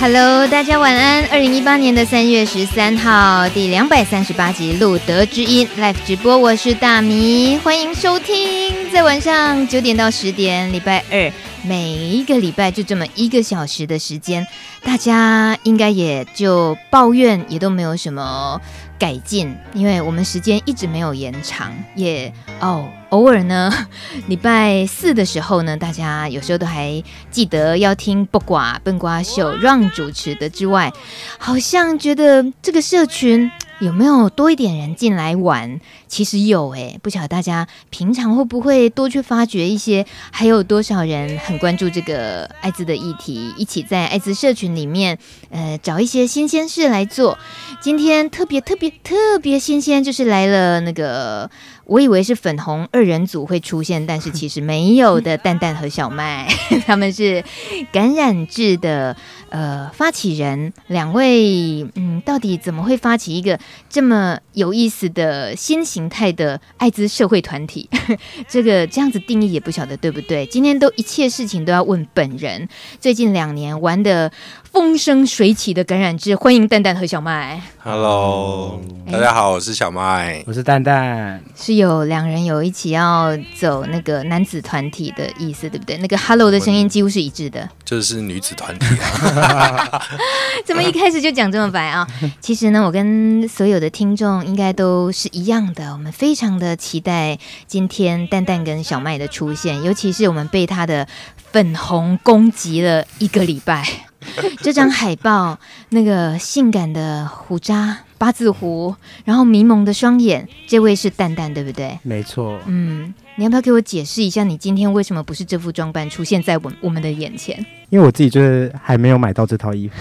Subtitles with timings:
[0.00, 1.26] Hello，大家晚安。
[1.26, 8.92] 二零一八年的三月十三号，第两百三十八集《路德之音》Live 直播，我是大米，欢迎收听。
[8.92, 11.32] 在晚上九点到十点，礼拜二，
[11.64, 14.46] 每一个礼拜就这么一个小时的时间，
[14.84, 18.60] 大家应该也就抱怨也都没有什么。
[18.98, 23.72] 改进，因为我们时间一直没有延长，也哦，偶尔呢，
[24.26, 30.92] 礼拜四的时候呢，大家有时候都还记得要听不寡笨瓜秀让主持的之外，
[31.38, 33.50] 好像觉得这个社群。
[33.80, 35.80] 有没有多一点人进来玩？
[36.08, 45.18] 其实有诶，不晓得大家平常会不会多去发掘一些，还有多少人很关注这个艾滋的议题，一起在艾滋社群里面，
[45.50, 47.38] 呃，找一些新鲜事来做。
[47.80, 51.50] 今天特别特别特别新鲜，就是来了那个。
[51.84, 55.38] 我以为是粉红二人组会出现，但是其实没有的。
[55.38, 56.46] 蛋蛋和小麦，
[56.86, 57.42] 他们是
[57.90, 59.16] 感染制的
[59.50, 67.88] 呃发起人，两位嗯，到底怎么会发起一个这么有意思的新形态的艾滋社会团体？
[68.48, 70.46] 这个这样子定义也不晓得对不对？
[70.46, 72.68] 今天都一切事情都要问本人。
[73.00, 74.30] 最近两年玩的。
[74.70, 77.60] 风生水起的感染志，欢迎蛋蛋和小麦。
[77.78, 78.78] Hello，
[79.10, 81.42] 大家好，我是小麦，我是蛋蛋。
[81.56, 85.96] 是有两人有一起要走那个男子团体的意思，对不对？
[85.96, 89.37] 那个 Hello 的声音几乎是一致的，就是女子团体啊。
[90.64, 92.06] 怎么一开始就讲这么白啊？
[92.40, 101.06] 其实呢，我跟所有的听众应该都是一样的，我们非常的期待今天蛋蛋跟小麦的出现，尤其是我们被他的
[101.52, 104.07] 粉红攻击了一个礼拜。
[104.62, 105.58] 这张海报，
[105.90, 111.98] 那个性感的胡渣、八字胡，然后迷蒙的双眼，这位是蛋蛋，对不对？
[112.02, 112.58] 没错。
[112.66, 117.64] 嗯，你要不要给我解释一下，你今天为什么不是这副装扮出现在我我们的眼前？
[117.90, 119.94] 因为我自己就是还没有买到这套衣服。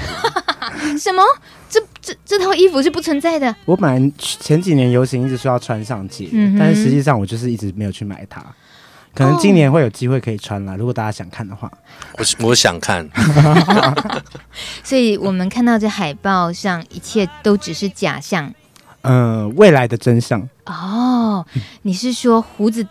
[0.97, 1.21] 什么？
[1.69, 3.53] 这这这套衣服是不存在的？
[3.65, 8.43] 我本来前几年游行一直说要穿上街，嗯、但是实际上我就是一直没有去买它。
[9.17, 11.71] 可能今年会有机会可以穿啦，如果大家想看的话，
[12.19, 13.09] 我我想看。
[14.83, 18.53] 所以我们看到这海报上一切都只是假象，
[19.01, 20.47] 呃，未来的真相。
[20.65, 21.43] 哦，
[21.81, 22.85] 你是说胡子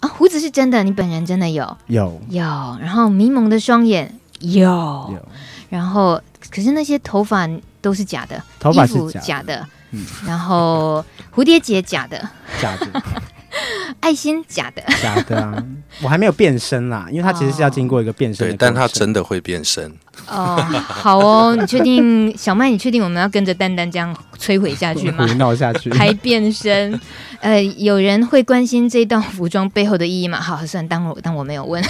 [0.00, 0.08] 啊？
[0.08, 1.76] 胡子是真的，你本人真的有？
[1.86, 2.42] 有有，
[2.80, 5.28] 然后迷蒙的双眼有，有，
[5.70, 6.20] 然后
[6.50, 7.48] 可是那些头发
[7.80, 11.02] 都是假的，头发是假的，假的，嗯，然后
[11.34, 12.28] 蝴蝶结假的，
[12.60, 13.02] 假的。
[14.00, 15.62] 爱心假的，假的啊！
[16.02, 19.92] 我还没有变身啦，因为它其实是要经过一个变身的，对，但它真的会变身。
[20.28, 20.56] 哦，
[20.86, 22.70] 好哦，你确定 小麦？
[22.70, 25.24] 你确定我们要跟着蛋蛋这样摧毁下去吗？
[25.34, 26.98] 闹下去还变身？
[27.40, 30.38] 呃，有人会关心这道服装背后的意义吗？
[30.40, 31.82] 好，算当我当我没有问。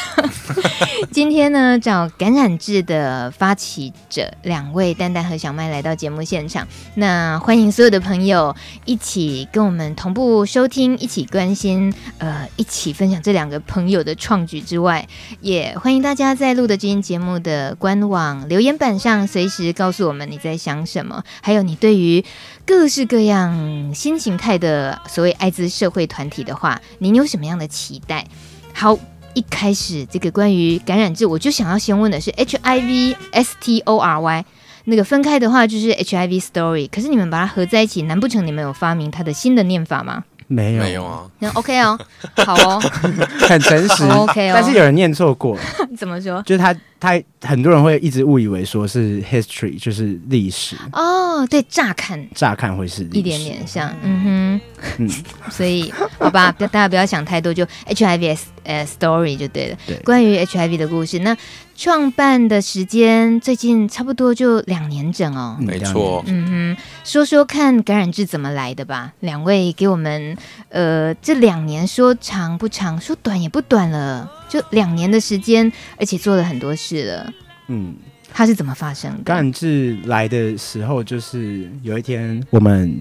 [1.11, 8.55] 今天呢，找感染制的发起者两位蛋蛋和小麦来到节目现场，那欢迎所有的朋友
[8.85, 15.09] 一起跟我们同步收听，一起关心，呃，一起分享这两个朋友的创举之外，
[15.41, 18.49] 也欢迎大家在露德知音节目的官网。
[18.49, 22.25] 留言板上随时告诉我们你在想什么，还有你对于
[22.67, 28.27] 各式各样新形态的所谓艾滋社会团体的话，您有什么样的期待？
[28.73, 28.99] 好，
[29.35, 34.45] 一开始这个关于感染志，我就想要先问的是 HIV S T O R Y
[34.85, 40.25] 那个分开的话就是 HIV Story，可是你们把它合在一起，难不成你们有发明它的新的念法吗？
[40.51, 41.23] 没有，没有啊。
[41.39, 41.97] 那 OK 哦，
[42.45, 42.81] 好哦，
[43.49, 44.05] 很诚实。
[44.09, 45.57] Oh, OK 哦，但是有人念错过，
[45.97, 46.43] 怎么说？
[46.43, 50.77] 就是他，他很多人会一直误以为说是 history，就是历史。
[50.93, 54.61] 哦，oh, 对，乍看，乍看会是一点点像，嗯哼，
[54.99, 55.11] 嗯，
[55.51, 59.79] 所以好吧， 大家不要想太多，就 HIV S 呃 story 就对了。
[59.87, 61.37] 对，关于 HIV 的故事，那。
[61.77, 66.23] 创办的时间最近差不多就两年整哦，没错。
[66.27, 69.15] 嗯哼，说说看感染制怎么来的吧。
[69.21, 70.37] 两位给我们，
[70.69, 77.33] 呃，这两年说长不长，说短也不短了，就两年的时间，而且做了很多事了。
[77.69, 77.95] 嗯，
[78.31, 79.23] 它是怎么发生的？
[79.23, 82.95] 感染志来的时候，就是有一天我们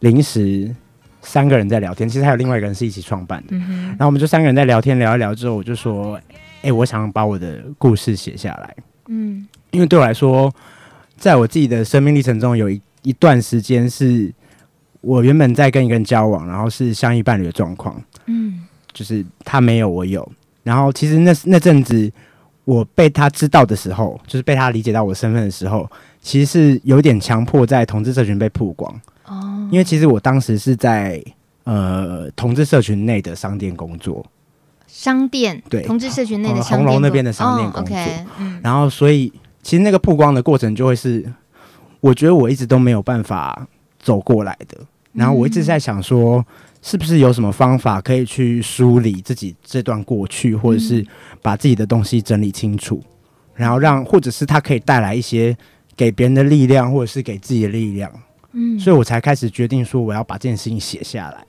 [0.00, 0.74] 临时
[1.20, 3.48] 三个人在聊天，其实还有另外一个人是一起创办的。
[3.50, 6.18] 嗯，然后我们就三个人在聊天聊一聊之后，我就说。
[6.64, 8.76] 哎、欸，我想把我的故事写下来。
[9.08, 10.48] 嗯，因为对我来说，
[11.16, 14.32] 在我自己的生命历程中，有一一段时间是
[15.00, 18.00] 我原本在跟一个人交往，然后是相依伴侣的状况。
[18.26, 18.60] 嗯，
[18.92, 20.30] 就是他没有，我有。
[20.62, 22.10] 然后其实那那阵子，
[22.64, 28.92] 我被他知道的时候，就是被他理解到我身份的时候，其实是有点强迫在同志社群被曝光。
[29.26, 31.22] 哦，因为其实我当时是在
[31.64, 34.24] 呃同志社群内的商店工作。
[34.86, 37.96] 商店对，同志社群内的商店，红楼那边的商店工作。
[37.96, 39.32] 哦 okay, 嗯、然后，所以
[39.62, 41.24] 其实那个曝光的过程就会是，
[42.00, 43.66] 我觉得我一直都没有办法
[43.98, 44.76] 走过来的。
[45.14, 46.44] 然后我一直在想说，
[46.82, 51.06] 是不是有什么方法可以去梳理自己这段过去，或者是
[51.40, 53.00] 把自己的东西整理清楚，
[53.54, 55.56] 然后让，或者是它可以带来一些
[55.96, 58.12] 给别人的力量，或者是给自己的力量。
[58.50, 61.46] 嗯，所以我才开始决定说，我要把这件事情写下来。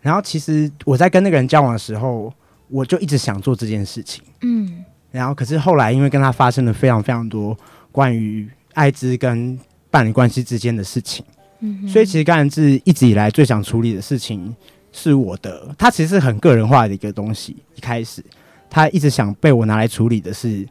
[0.00, 2.32] 然后其实我在跟那个人交往的时候，
[2.68, 4.24] 我就一直想做这件事情。
[4.40, 7.54] 嗯，然后可是后来因为跟他发生了非常非常多
[7.92, 9.60] 关于艾滋跟
[9.90, 11.22] 伴侣关系之间的事情，
[11.60, 14.54] 嗯，所以其实甘然志一直以来最想处理的事情
[14.92, 17.56] 是我的，他其实是很个人化的一个东西。
[17.76, 18.22] 一开始
[18.68, 20.66] 他一直想被我拿来处理的是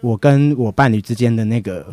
[0.00, 1.86] 我跟我伴侣之间的那个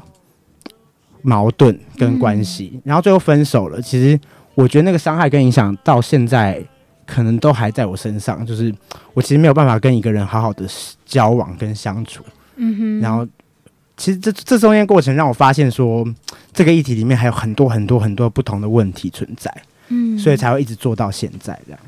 [1.22, 3.82] 矛盾跟关系，嗯，然后最后分手了。
[3.82, 4.20] 其实。
[4.54, 6.62] 我觉得那个伤害跟影响到现在，
[7.06, 8.46] 可能都还在我身上。
[8.46, 8.72] 就是
[9.14, 10.68] 我其实没有办法跟一个人好好的
[11.06, 12.22] 交往跟相处。
[12.58, 13.00] 嗯哼。
[13.00, 13.26] 然后，
[14.02, 16.04] 其实这这中间过程让我发现说，
[16.52, 19.56] 这个议题里面还有很多很多很多不同的问题存在。
[19.90, 20.18] 嗯。
[20.18, 21.80] 所以才会一直做到现在这样。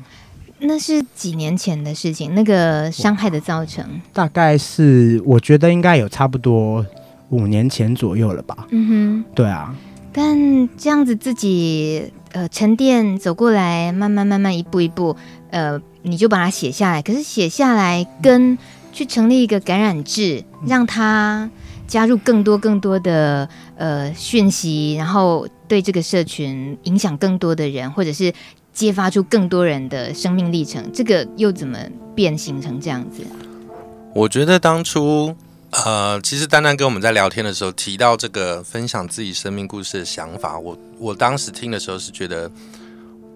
[0.60, 3.84] 那是几年前的事情，那个伤害的造成。
[4.12, 6.86] 大概是我觉得应该有差不多
[7.30, 8.64] 五年前左右了吧。
[8.70, 9.24] 嗯哼。
[9.34, 9.74] 对啊。
[10.12, 15.16] 但这样子自己呃沉淀走过来，慢慢慢慢一步一步，
[15.50, 17.02] 呃，你就把它写下来。
[17.02, 18.56] 可是写下来跟
[18.92, 21.50] 去成立一个感染制，让它
[21.94, 28.34] 加入更多更多的呃讯息，然后对这个社群影响更多的人，或者是
[28.72, 31.78] 揭发出更多人的生命历程，这个又怎么
[32.12, 33.22] 变形成这样子？
[34.12, 35.32] 我觉得当初。
[35.84, 42.48] 呃，其实丹丹跟我们在聊天的时候提到这个分享自己生命故事的想法，我我当时听的时候是觉得，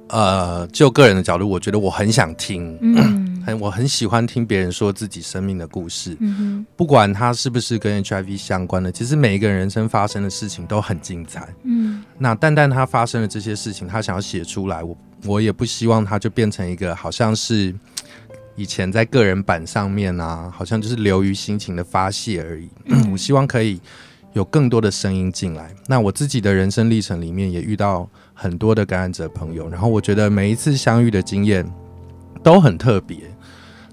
[0.08, 17.74] 呃，就个人的角度，我觉得我很想听，嗯，很我很喜欢听别人说自己生命的故事，嗯，不管他是不是跟 HIV 相关的，其实每一个人人生发生的事情都很精彩，嗯，那但但他发生的这些事情，他想要写出来，我我也不希望他就变成一个好像是。
[18.60, 22.68] 以前在个人版上面啊，好像就是流于心情的发泄而已。
[22.86, 23.80] 嗯、 我希望可以
[24.32, 25.72] 有更多的声音进来。
[25.86, 31.64] 那我自己的人生历程里面也遇到很多的感染者朋友，然后我觉得每一次相遇的经验
[32.42, 33.18] 都很特别。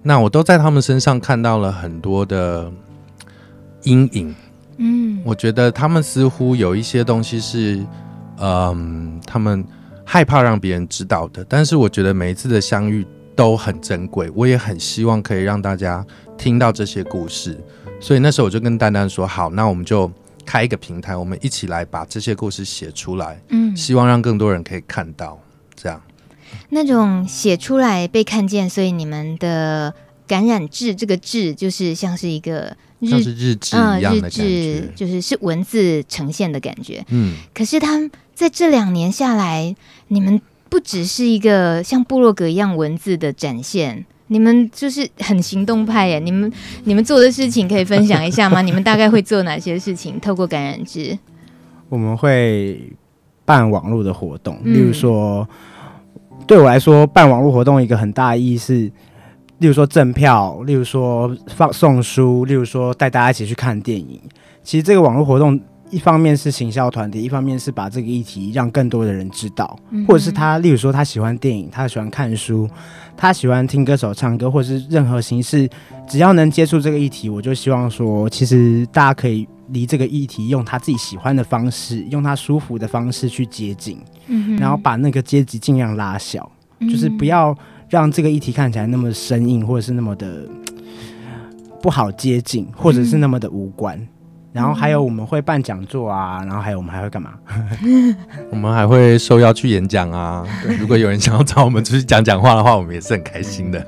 [0.04, 2.72] 那我都在他们身上看到了很多的
[3.84, 4.36] 阴影。
[4.78, 7.86] 嗯，我觉得他们似乎有一些东西是，
[8.40, 9.66] 嗯，他们
[10.04, 11.46] 害怕让别人知道的。
[11.48, 13.06] 但是我觉得每一次的相遇。
[13.38, 16.06] 都很珍贵，我也很希望可以让大家
[16.38, 17.62] 听到这些故事，
[18.00, 20.10] 所以那时候我就跟丹丹说：“好，那我们就
[20.46, 25.38] 开一个平台，我们一起来把这些故事写出来，嗯，希望让更多人可以看到，
[25.76, 26.02] 这样。
[26.70, 29.94] 那种写出来被看见，所以你们的
[30.28, 37.36] 感染志这个志就是像是一个日像是日志一样的感觉，嗯，日志就是是文字呈现的感觉，嗯。
[37.54, 39.76] 可是他在这两年下来，
[40.08, 40.42] 你们。
[40.68, 46.20] 不只是一个像部落格一样文字的展现，你们就是很行动派耶！
[46.20, 46.52] 你们
[46.84, 48.62] 你们做的事情可以分享一下吗？
[48.64, 50.20] 你们大概会做哪些事情？
[50.20, 51.18] 透过感染志，
[51.88, 52.92] 我们会
[53.46, 55.56] 办网络的活动，例如说，嗯、
[56.48, 58.92] 对我来说，办网络活动一个很大的意义是，
[59.60, 64.20] 例如说赠票，例如说放送书，例如说带大家一起去看电影。
[64.64, 65.60] 其实这个网络活动。
[65.92, 72.68] 一方面是行销团体，一方面是把这个议题让更多的人知道，嗯、或者是他，例如说他喜欢电影，他喜欢看书，
[73.16, 75.70] 他喜欢听歌手唱歌，或者是任何形式，
[76.10, 87.56] 只要能接触这个议题，我就希望说，其实大家可以离这个议题用他自己喜欢的方式，用他舒服的方式去接近，嗯、然后把那个阶级尽量拉小，嗯，就是不要
[87.90, 90.48] 让这个议题看起来那么生硬，或者是那么的
[91.82, 93.98] 不好接近，或者是那么的无关。
[93.98, 94.08] 嗯
[94.56, 97.34] 然后还有我们会办讲座啊，然后还有我们还会干嘛？
[98.50, 100.48] 我们还会受邀去演讲啊。
[100.80, 103.86] 如果有人想要找我们出去讲讲话的话，我们也是很开心的。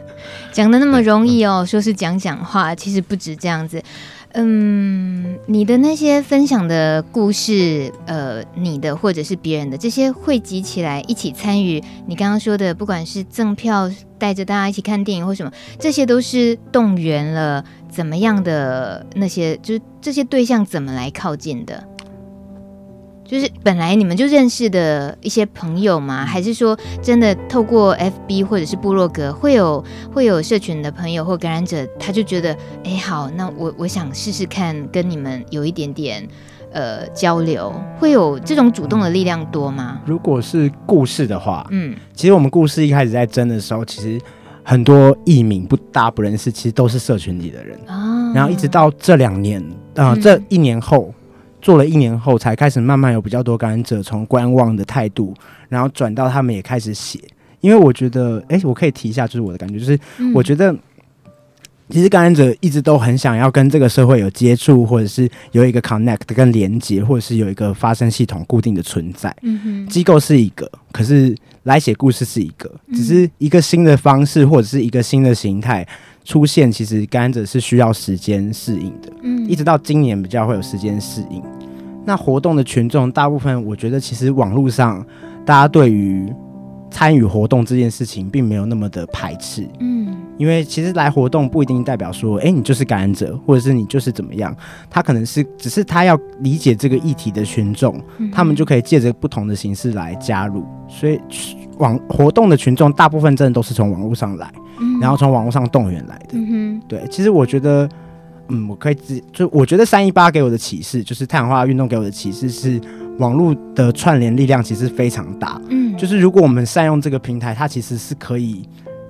[0.51, 3.81] 讲的那么容易哦，说是讲讲话，其实不止这样子。
[4.39, 13.89] 嗯，你的那些分享的故事，呃，你的或者是别人的这些汇集起来一起参与，你刚刚说的，不管是赠票，
[14.19, 21.83] 带着大家一起看电影或什么，这些都是动员了怎么样的那些，就是这些对象怎么来靠近的？
[23.27, 26.25] 就是本来你们就认识的一些朋友吗？
[26.25, 32.55] 还是说真的透过 FB 或者是部落格会有会有社群的朋友或感染者，他就觉得
[32.85, 36.25] 哎好，那我我想试试看跟你们有一点点
[36.71, 39.99] 呃交流，会有这种主动的力量多吗？
[40.05, 44.17] 如果是故事的话，嗯，其实我们故事一开始在争的时候，其实
[44.63, 49.61] 很多艺名不搭不认识，其实都是社群里的人啊，然后一直到这两年
[49.95, 51.13] 啊、呃嗯，这一年后。
[51.67, 55.33] 做了一年后，才开始慢慢有比较多感染者从观望的态度，
[55.67, 57.19] 然后转到他们也开始写。
[57.59, 59.99] 因为我觉得，哎、欸，我可以提一下，就是我的感觉，就是
[60.33, 60.73] 我觉得。
[61.89, 69.33] 其实感染者一直都很想要跟这个社会有接触，或者是有一个 connect 跟连接，或者是有一个发声系统固定的存在。
[69.41, 71.33] 嗯哼，机构是一个，可是
[71.63, 75.87] 来写故事是一个，只是一个新的方式或者是一个新的形态
[76.25, 76.69] 出现。
[76.69, 79.09] 其实感染者是需要时间适应的。
[79.21, 81.41] 嗯，一直到今年比较会有时间适应。
[82.07, 85.05] 那活动的群众大部分，我觉得其实网络上
[85.45, 86.33] 大家对于
[86.89, 89.67] 参与活动这件事情并没有那么的排斥。
[89.81, 90.15] 嗯。
[90.37, 94.55] 因为其实来活动不一定代表说，哎，你就是感染者，或者是你就是怎么样。
[94.87, 100.63] 他可能是只是他要理解这个议题的群众，嗯、他们就可以借着不同的形式来加入。
[100.87, 101.19] 所以
[101.79, 104.49] 网活动的群众大部分真的都是从网络上来，
[104.79, 106.37] 嗯、然后从网络上动员来的。
[106.37, 107.89] 嗯、哼对，其实我觉得，
[108.49, 112.79] 嗯，我可以自就我觉得三一八给我的启示，就是太阳花运动给我的启示是，
[113.19, 115.61] 网络的串联力量其实非常大。
[115.69, 118.67] 嗯，就是如果我们善用这个平台，它其实是可以。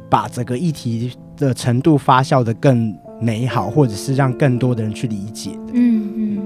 [0.10, 5.74] 把整个议题的程度发酵的更美好，或者是让更多的人去理解的。
[5.74, 6.42] 嗯嗯。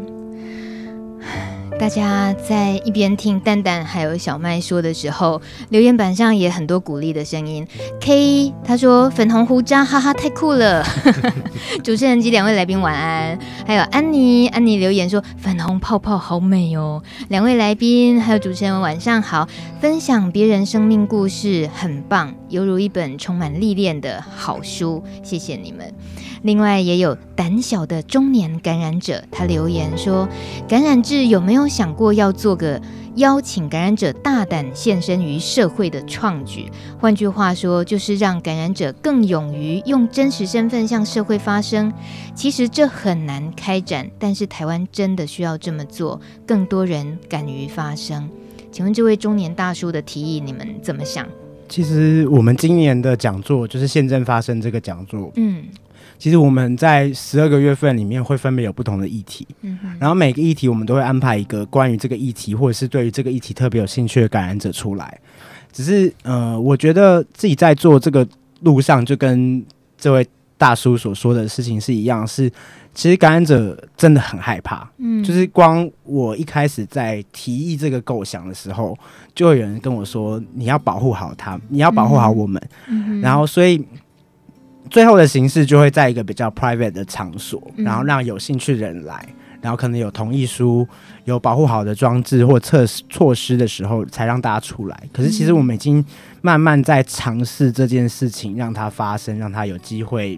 [1.81, 7.67] 大家在一边听蛋蛋还有小麦说的时候，留言板上也很多鼓励的声音。
[7.99, 10.85] K 他说粉红胡渣，哈哈，太酷了！
[11.83, 13.39] 主持人及两位来宾晚安。
[13.65, 17.01] 还有安妮，安妮留言说粉红泡泡好美哦。
[17.29, 25.03] 两位来宾还有主持人晚上好，分享别人生命故事很棒，犹如一本充满历练的好书。
[25.23, 25.91] 谢谢你们。
[26.43, 30.27] 另外也有胆小的中年感染者，他留言说
[30.67, 32.81] ：“感染志有没有想过要做个
[33.15, 36.65] 邀请感染者大胆现身于社会的创举？
[36.99, 41.93] 换句话说，就是让感染者更勇于用真实身份向社会发声。
[42.33, 48.27] 其实这很难开展，但是台湾真的需要这么做，更多人敢于发声。
[48.71, 51.27] 请问这位中年大叔的提议，你们怎么想？”
[51.69, 55.65] 其实我们今年的讲座就是现正发生这个讲座，嗯。
[56.21, 65.19] 其实我们在十二个月份里面会分别有不同的议题，嗯、然后每个议题我们都会安排一个关于这个议题或者是对于这个议题特别有兴趣的感染者出来。
[65.71, 68.27] 只是呃，我觉得自己在做这个
[68.59, 69.65] 路上，就跟
[69.97, 70.23] 这位
[70.59, 72.47] 大叔所说的事情是一样，是
[72.93, 78.95] 其实感染者真的很害怕，嗯，就是光我一开始在提议这个构想的时候，
[79.33, 82.61] 就会有人跟我说：“你要保护好他，你要保护好我们。
[82.87, 83.83] 嗯”然后所以。
[84.91, 89.25] 最后的形式就会在一个比较 private 的场所，然后让有兴趣的人来，
[89.61, 90.85] 然后可能有同意书、
[91.23, 95.03] 有保护好的装置或测试措施的时候，才让大家出来。
[95.13, 96.03] 可是其实我们已经
[96.41, 100.37] 慢慢在尝试这件事情，让它发生，让它有机会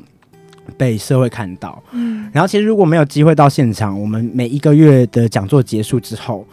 [0.78, 1.82] 被社会看到。
[1.92, 6.46] 嗯，然后其实如果没有机会到现场，我们每一个月的讲座结束之后，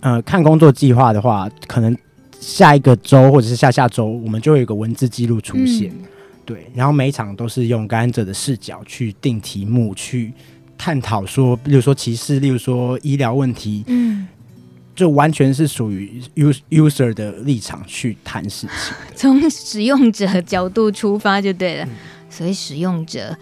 [0.00, 1.96] 呃，看工作计划的话，可能
[2.40, 5.90] 下一个周或者是下下周，我们就会有个文字记录出现。
[5.90, 6.06] 嗯
[6.50, 10.32] 对，然后每一场都是用感染者的视角去定题目，去
[10.76, 14.26] 探讨说，比如说歧视，例如说医疗问题，嗯，
[14.96, 16.20] 就完全是属于
[16.70, 21.84] user 的立场去谈事情， 从使用者角度出发就对了。
[21.84, 21.90] 嗯、
[22.28, 23.38] 所以使用者，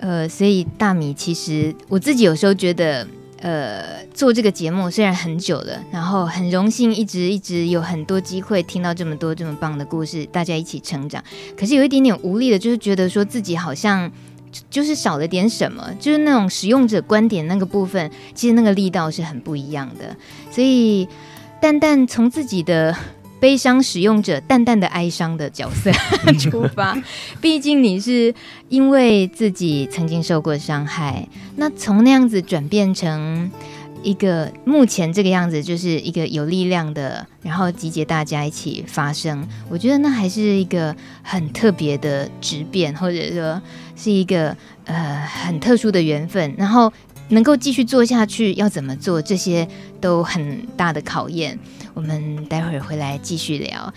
[0.00, 3.08] 呃，所以大米其实我自己有时候觉得。
[3.40, 11.24] 呃，做这个节目虽然很久了，然后很荣幸一直一直有很多机会听到这么多这么棒的故事，大家一起成长。
[11.56, 14.10] 可是有一点点无力的，就是觉得说自己好像
[14.68, 20.14] 就是少了点什么，就是那种使用者观点那个部分，其实那个力道是很不一样的。
[20.50, 21.08] 所以，
[21.60, 22.94] 蛋蛋从自己的。
[23.40, 25.90] 悲伤使用者淡淡的哀伤的角色
[26.38, 26.96] 出发，
[27.40, 28.34] 毕竟你是
[28.68, 33.50] 因为自己曾经受过伤害，那从那样子转变成
[34.02, 43.60] 一个目前这个样子，就是一个有力量的，然后集结大家一起发声，我觉得那还是一个很特别的质变，或者说
[43.96, 46.92] 是一个呃很特殊的缘分，然后
[47.28, 49.68] 能够继续做下去，要怎么做，这些
[50.00, 51.58] 都很大的考验。
[51.94, 53.92] 我们待会儿回来继续聊。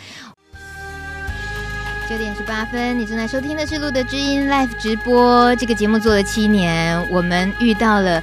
[2.09, 5.55] 九点十八分，你正在收听的是《路的知音》Live 直播。
[5.55, 8.21] 这个节目做了七年，我们遇到了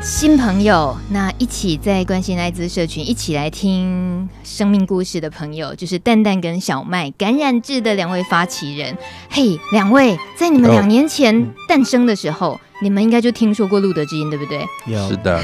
[0.00, 8.96] 新朋友，那一起在关心艾滋社群，一起来听生命故事的朋友，就是蛋蛋跟小麦感染志的两位发起人。
[9.28, 14.64] 嘿，两位，在你们两年前诞生的时候，你们应该就听说过《路德之音》，对不对？
[14.86, 15.40] 有，是的。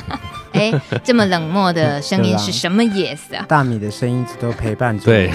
[0.52, 3.44] 哎，这么冷漠的声音是什么意思啊？
[3.48, 5.04] 大米的声音一直都陪伴着。
[5.06, 5.28] 对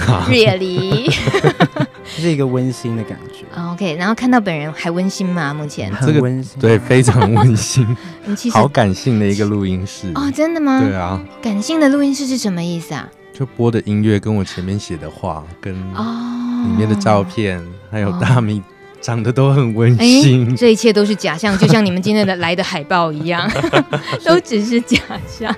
[2.04, 2.20] ，Really？
[2.22, 3.44] 是一个温馨的感觉。
[3.72, 5.52] OK，然后看到本人还温馨吗？
[5.54, 7.86] 目前这个温馨，对，非常温馨。
[8.52, 10.80] 好感性的一个录音室哦，真的吗？
[10.80, 13.08] 对啊，感性的录音室是什么意思啊？
[13.32, 18.62] 就播的音乐跟我前面写的话，跟里面的照片，哦、还有大米。
[19.00, 23.50] 长得都很温馨，这一切都是假象， 就像你们今天的来的海报一样，
[24.24, 25.54] 都只是假象。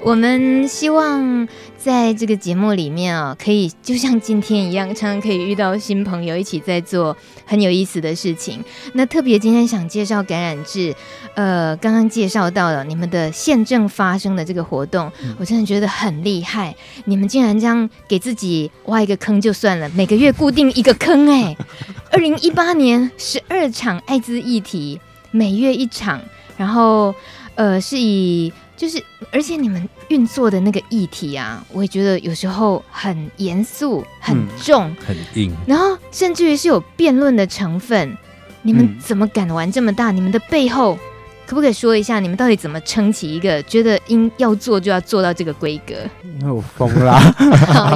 [0.00, 7.16] 我们希望在这个节目里面啊，可以就像今天一样，常常可以遇到新朋友，一起在做
[7.46, 8.62] 很有意思的事情。
[8.94, 10.94] 那特别今天想介绍感染志，
[11.34, 16.74] 呃，刚刚介绍到了你们的现正发生的这个活动，我真的觉得很厉害。
[17.04, 21.56] 你们竟然这样给自己挖一个坑就算了，每个月固定一个坑，哎，
[22.10, 26.20] 二零一八年十二场艾滋议题，每月一场，
[26.58, 27.14] 然后
[27.54, 28.52] 呃是以。
[28.74, 38.18] 就是，而且你们运作的那个议题啊，我也觉得有时候很严肃、很重、嗯、很硬，然后甚至于是有辩论的成分。
[38.62, 40.10] 你们怎么敢玩这么大？
[40.10, 40.98] 你们的背后
[41.46, 45.94] 可不可以说一下，你们到底怎么撑起一个觉得应要做就要做到这个规格？
[46.40, 47.20] 因 为我疯了，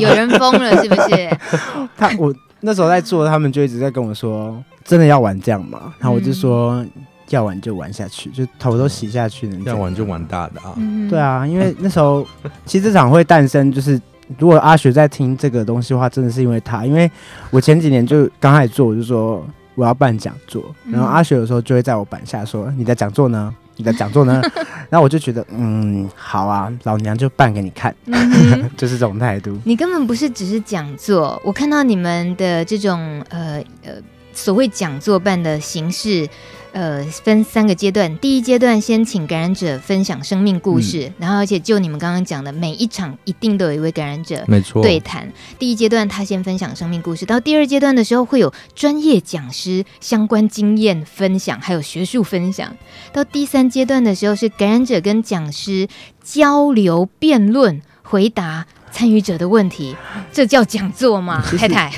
[0.00, 1.36] 有人疯了是不是？
[1.98, 2.32] 他我
[2.66, 5.94] 那时候在做，他们就一直在跟我说，真的要玩这样吗？
[6.00, 6.74] 然后我就说。
[6.82, 6.90] 嗯
[7.30, 9.50] 要玩就玩下去，就头都洗下去。
[9.64, 10.72] 要玩就玩大的啊！
[11.10, 12.24] 对啊，因为那时候
[12.64, 14.00] 其实这场会诞生，就是
[14.38, 16.86] 如果阿雪在听这个东西的话，真的是因为他。
[16.86, 17.10] 因为
[17.50, 19.44] 我前几年就刚开始做，我就说
[19.74, 23.52] 我要办讲座，然后阿雪有时候就会在我板下说：“你的讲座呢？
[23.76, 24.42] 你的讲座呢？”
[24.90, 27.94] 然后我就觉得，嗯，好啊，老娘就办给你看，
[28.76, 29.58] 就是这种态度。
[29.64, 33.92] 你根本不是只是讲座，我看到你们的这种呃呃
[34.32, 36.28] 所谓讲座办的形式。
[36.76, 38.18] 呃，分三个阶段。
[38.18, 45.26] 第一阶段先请感染者分享生命故事，嗯、然后而且就你们刚刚讲的，每一场一定都有一位感染者没错对谈。
[45.58, 52.76] 第一阶段他先分享生命故事，到第二阶段的时候会有专业讲师相关经验分享，还有学术分享。
[53.10, 55.88] 到第三阶段的时候是感染者跟讲师
[56.22, 59.96] 交流辩论，回答参与者的问题，
[60.30, 61.42] 这叫讲座吗？
[61.56, 61.90] 太太，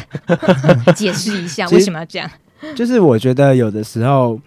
[0.95, 2.31] 解释一下为什么要这样？
[2.77, 4.39] 就是我觉得有的时候。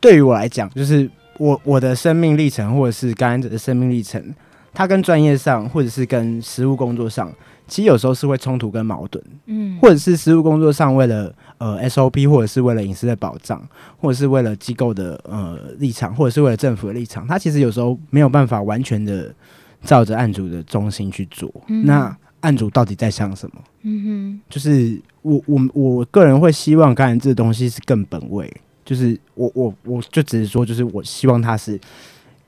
[0.00, 4.22] 对于我来讲，就是我我的生命历程，或者是感染者的生命历程，
[4.72, 7.32] 它跟专业上，或者是跟实务工作上，
[7.66, 13.60] 其实有时候是会冲突跟矛盾，嗯，或者是实务工作上为了呃 SOP，或者是为了隐私的保障，
[13.98, 19.34] 或者是为了机构的呃立场，或者是为了政府的立场，它其实有时候没有办法完全的
[19.82, 21.52] 照着案主的中心去做。
[21.68, 23.62] 嗯、那案主到底在想什么？
[23.82, 28.52] 嗯哼，就是我我我个人会希望感染这个东西是更本位。
[28.86, 31.78] 就是我我我就只是说，就是我希望他是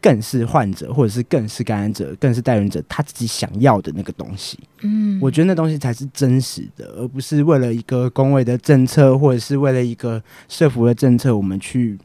[0.01, 4.57] 更是患者，或者是更是感染者，更是带原者他自己想要的那个东西。
[4.83, 11.99] 嗯，我觉得那东西才是真实的，而不是为了一个工位的政策，或者是为了一个社服的政策，我们去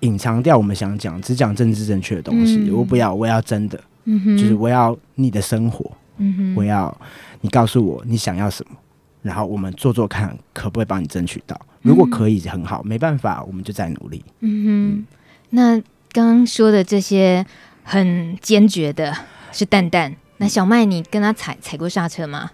[0.00, 2.56] 隐藏掉我们想讲，只讲政治正确的东西。
[2.68, 7.00] 嗯、我不要，我要真的，嗯、就是我要你的生活，嗯、哼我要
[7.40, 8.76] 你告诉我你想要什么。
[9.22, 11.60] 然后我们做做看，可不可以帮你争取到？
[11.88, 14.22] 如果可以，很好；没办法，我们就再努力。
[14.40, 14.66] 嗯哼。
[14.66, 15.06] 嗯，
[15.50, 15.76] 那
[16.12, 17.44] 刚刚说的这些
[17.82, 19.16] 很坚决的，
[19.50, 20.14] 是蛋蛋。
[20.36, 22.50] 那小麦，你跟他踩踩过刹车吗？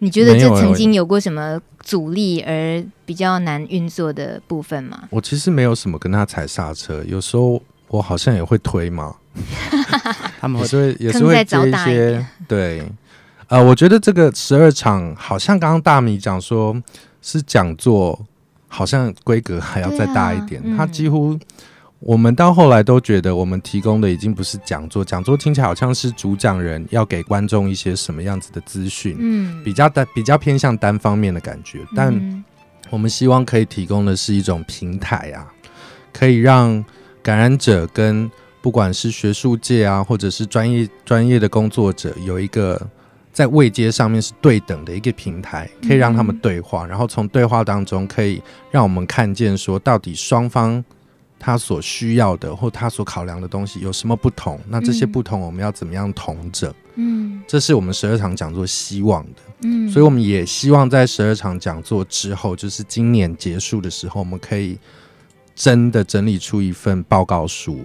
[0.00, 5.04] 你觉得这曾经有过什么阻力而比较难运作的部分吗？
[5.10, 9.16] 我其实没有什么跟他踩刹车，有时候我好像也会推嘛。
[10.40, 12.82] 他们会也是会接一些对。
[13.48, 16.80] 呃，我觉得这个十二场好像刚刚大米讲说
[17.22, 18.20] 是讲座，
[18.68, 20.62] 好像规格还要再大一点。
[20.76, 21.36] 他、啊嗯、几乎
[21.98, 31.80] 我们到后来都觉得，我们提供的已经不是讲座，讲座听起来好像是主讲人要给观众一些什么样子的资讯，嗯，比较单比较偏向单方面的感觉。
[31.96, 32.44] 但
[32.90, 35.48] 我们希望可以提供的是一种平台啊，
[36.12, 36.84] 可以让
[37.22, 42.80] 感染者跟不管是学术界啊，或者是专业专业的工作者有一个。
[43.38, 50.84] 在位阶上面是对等的一个平台，可以让他们对话，嗯、然后从对话当中可以让我们看见说，到底双方
[51.38, 54.58] 他所需要的或他所考量的东西有什么不同？
[54.68, 56.74] 那这些不同我们要怎么样同整？
[56.96, 59.42] 嗯，这是我们十二场讲座希望的。
[59.62, 64.76] 嗯，所以我们也希望在十二场讲座之后，就是今年结束的时候，我们可以
[65.54, 67.84] 真的整理出一份报告书，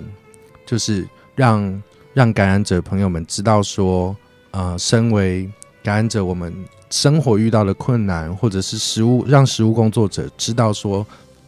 [0.66, 4.18] 就是让让感染者朋友们知道说。
[4.54, 5.50] 呃，身为
[5.84, 6.54] 感染者，我们
[6.92, 11.04] 生活遇到的困难，或者是食物，让食物工作者知道说，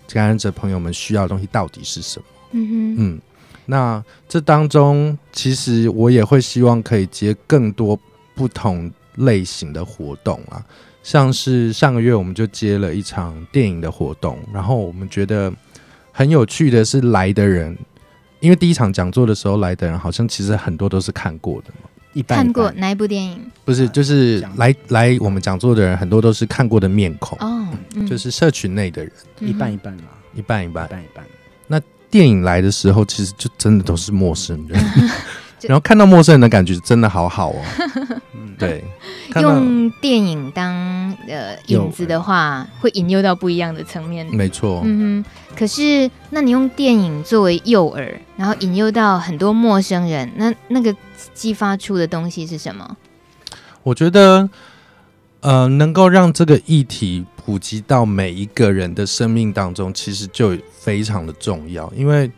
[0.10, 2.26] 感染者朋友们需要的东西到底是什么。
[2.54, 3.22] 嗯哼，嗯，
[3.68, 7.98] 那这当中，其实我也会希望可以接更多
[8.34, 10.65] 不同类型的活动啊，
[11.04, 15.54] 像是上个月我们就接了一场电影的活动，然后我们觉得
[16.12, 17.78] 很有趣的是来的人，
[18.39, 21.89] 因为第一场讲座的时候来的人好像其实很多都是看过的嘛。
[22.15, 23.39] 一般看过哪一部电影？
[23.65, 27.38] 不是，就是来来我们讲座的人很多都是看过的面孔。
[27.39, 31.25] 哦，嗯、就是社群内的人，一半一半嘛，一半一半，一半一半。
[31.67, 34.82] 那电影来的时候，其实就真的都是陌生人，
[35.63, 37.62] 然后看到陌生人的感觉真的好好哦。
[38.58, 38.82] 对，
[39.41, 40.74] 用电影当
[41.28, 44.26] 呃引子的话，会引诱到不一样的层面。
[44.28, 45.56] 没错，嗯哼。
[45.56, 50.95] 可是，那你用电影作为诱饵，然后引诱到很多陌生人，那那个
[51.34, 52.98] 激发出的东西是什么？
[53.84, 54.50] 我觉得，
[55.41, 62.30] 呃，能够让这个议题普及到每一个人的生命当中，其实就非常的重要，因为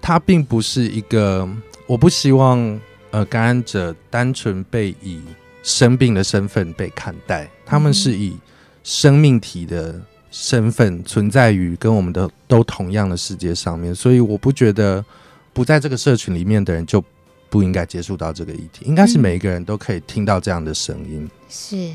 [0.00, 1.48] 它并不是一个，
[1.86, 2.80] 我不希望。
[3.14, 5.20] 呃，感染者单纯被以
[5.62, 8.36] 生病的身份被看待，他们是以
[8.82, 15.04] 生命体的身份存在于跟我们的都同样的世界上面，所以我不觉得
[15.52, 17.02] 不在这个社群里面的人就
[17.48, 21.30] 不应该接触到这个议题，应该是每一个人都可以听到这样的声音。
[21.48, 21.94] 是，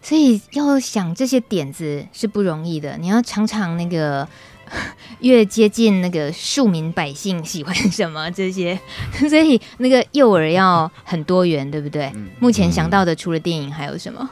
[0.00, 4.26] 所以要想这些点子是不容易的，你要常常那个。
[5.20, 8.78] 越接近那个庶民百姓喜欢什么这些，
[9.28, 12.10] 所以那个幼儿要很多元，对不对？
[12.14, 14.28] 嗯、目前想到的除了电影还有什么？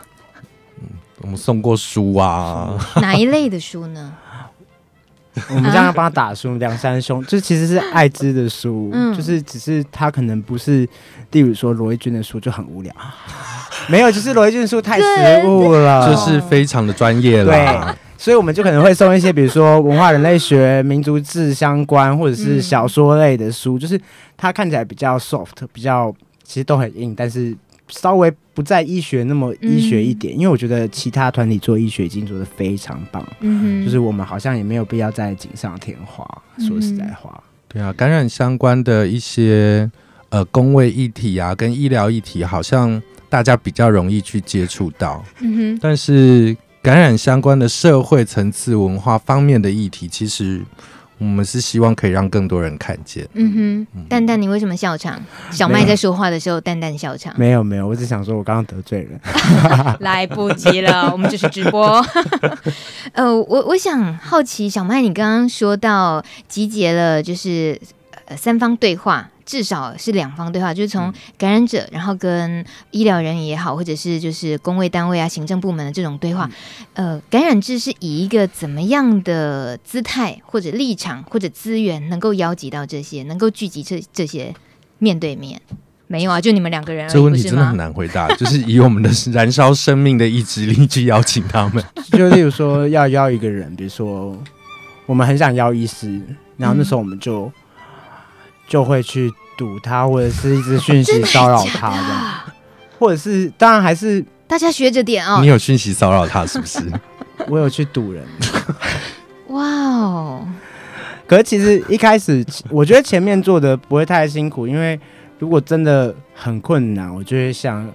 [0.81, 0.89] 嗯，
[1.23, 4.15] 我们送过书啊， 哪一类的书呢？
[5.49, 10.87] 我们这样帮他打书，梁山兄，这其实是艾滋的书，嗯、就是只是他可能不是，
[11.31, 12.93] 例如说罗一军的书就很无聊，
[13.89, 17.53] 没有，就是罗一钧书太实务了，就是非常的专业了。
[17.53, 18.10] 对。
[18.21, 23.99] 所以，我们就可能会送一些，比如说文化人类学、民族志相关，或者是小说类的书，就是
[24.37, 27.57] 它看起来比较 soft，比较其实都很硬，但是
[27.89, 30.35] 稍微不在医学那么医学一点。
[30.35, 36.23] 因为我觉得其他团体做医学已经做的非常棒，嗯，就是我们好像也没有必要再锦上添花。
[36.59, 39.91] 说实在话，对啊，感染相关的一些
[40.29, 46.55] 呃工位议题啊，跟医疗议题，好像大家比较容易去接触到，嗯哼，但是。
[46.83, 50.65] 感染相关的社会层次、文化方面的议题，其实
[51.19, 53.29] 我们是希望可以让更多人看见。
[53.35, 55.23] 嗯哼，蛋蛋，你为什么笑场？
[55.51, 57.35] 小麦在说话的时候，蛋蛋笑场。
[57.37, 59.21] 没有没有，我只想说，我刚刚得罪人，
[60.01, 62.03] 来不及了，我们就是直播。
[63.13, 67.79] 呃，我我想好奇，小麦，你刚刚说到集结了，就是
[68.25, 69.29] 呃三方对话。
[69.51, 76.49] 至少是两方对话，就是从感染者，然后跟医疗人员也好，或者是就是工卫单位啊、行政部门的这种对话。
[76.95, 84.55] 呃，感染制是以一个怎么样的姿态或者立场或者资源，能够邀集到这些，能够聚集这这些
[84.99, 85.61] 面对面？
[86.07, 87.09] 没有啊，就你们两个人。
[87.09, 91.85] 这问题真的很难回答，就是以我们的燃烧生命的意志力去邀请他们。
[92.17, 94.41] 就例如说要邀一个人，比如说
[95.07, 96.23] 我们很想邀医师，
[96.57, 97.53] 然后那时候我们就。
[98.71, 99.29] 嗯就会去
[99.59, 102.53] 堵他，或者是一直讯息 骚扰他的，
[103.01, 105.41] 或者是当然还是大家学着点哦。
[105.41, 106.81] 你有讯息骚扰他是不是？
[107.51, 108.25] 我有去堵人。
[109.49, 110.47] 哇哦！
[111.27, 114.99] 可是其实一开始，我觉得前面做的不会太辛苦，因为
[115.41, 117.89] 如果真的很困难，我就会向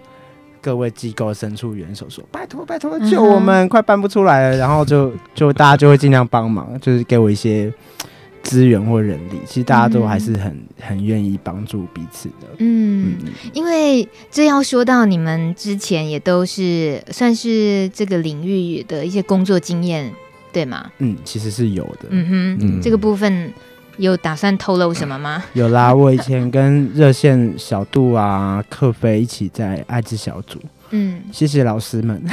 [0.60, 4.58] 各位机构伸出援手，说拜托拜托救我们，嗯、快搬不出来了。
[4.58, 7.74] 然后就就大家就会尽量帮忙，就是给我一些。
[8.46, 12.48] 资源或人力，其实大家都还是很、嗯、很愿意帮助彼此的。
[12.60, 20.14] 嗯，嗯，因为这要说到你们之前也都是算是这个领域的一些工作经验，
[20.54, 20.92] 对吗？
[21.00, 22.08] 嗯，其实是有的。
[22.12, 23.52] 嗯哼，嗯，这个部分
[23.98, 25.44] 有打算透露什么吗？
[25.54, 30.60] 有啦，我以前跟热线小杜啊、克飞一起在艾滋小组。
[30.92, 32.24] 嗯，谢谢老师们，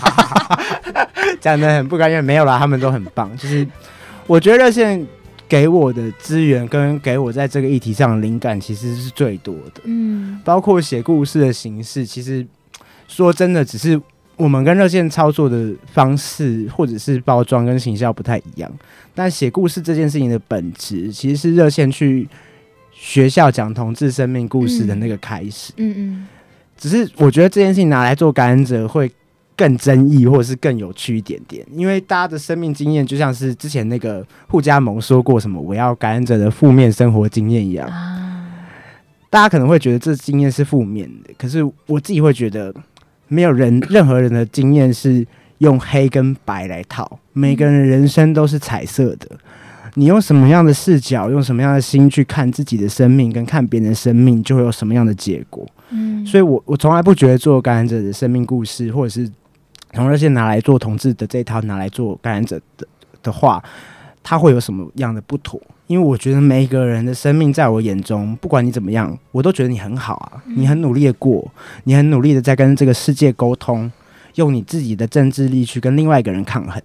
[1.40, 3.34] 讲的很不甘愿，没有啦，他们都很棒。
[3.38, 3.66] 就是
[4.26, 5.06] 我觉得热线。
[5.50, 12.46] 给我的资源跟给我在这个议题上的灵感其实是最多的，嗯，包括写故事的形式，其实
[13.08, 14.00] 说真的，只是
[14.36, 18.70] 我们跟热线操作的方式或者是包装跟形象不太一样，
[19.12, 22.28] 但写故事这件事情的本质，其实是热线去
[22.92, 26.28] 学校讲同志生命故事的那个开始，嗯嗯，
[26.78, 29.10] 只是我觉得这件事情拿来做感染者会。
[29.60, 37.86] 更争议，或者是更有趣一点点，因为大家的生命经验就像是之前那个互加盟说过什么“我要感染者的负面生活经验”一样，
[39.28, 42.74] 大家可能会觉得这经验是负面的，可是我自己会觉得，
[43.28, 45.26] 没有人任何人的经验是
[45.58, 49.28] 用黑跟白来套，每个人的人生都是彩色的。
[49.96, 55.66] 你用什么样的视角，用什么样的心去看自己的生命，跟看别人的生命，就会有什么样的结果。
[55.90, 59.30] 嗯，所以我我从来不觉得做感染者的生命故事，或者是。
[59.92, 62.86] 同热线拿来做同志的这一套，拿来做感染者的
[63.22, 63.62] 的话，
[64.22, 65.60] 它会有什么样的不妥？
[65.86, 71.50] 因为我觉得每一个人的生命，在我眼中，不管你怎么样，我都觉得你很好啊，你很努力的过，
[71.82, 73.90] 你很努力的在跟这个世界沟通，
[74.36, 76.80] 用你自己的政治力去跟另外一个人抗衡。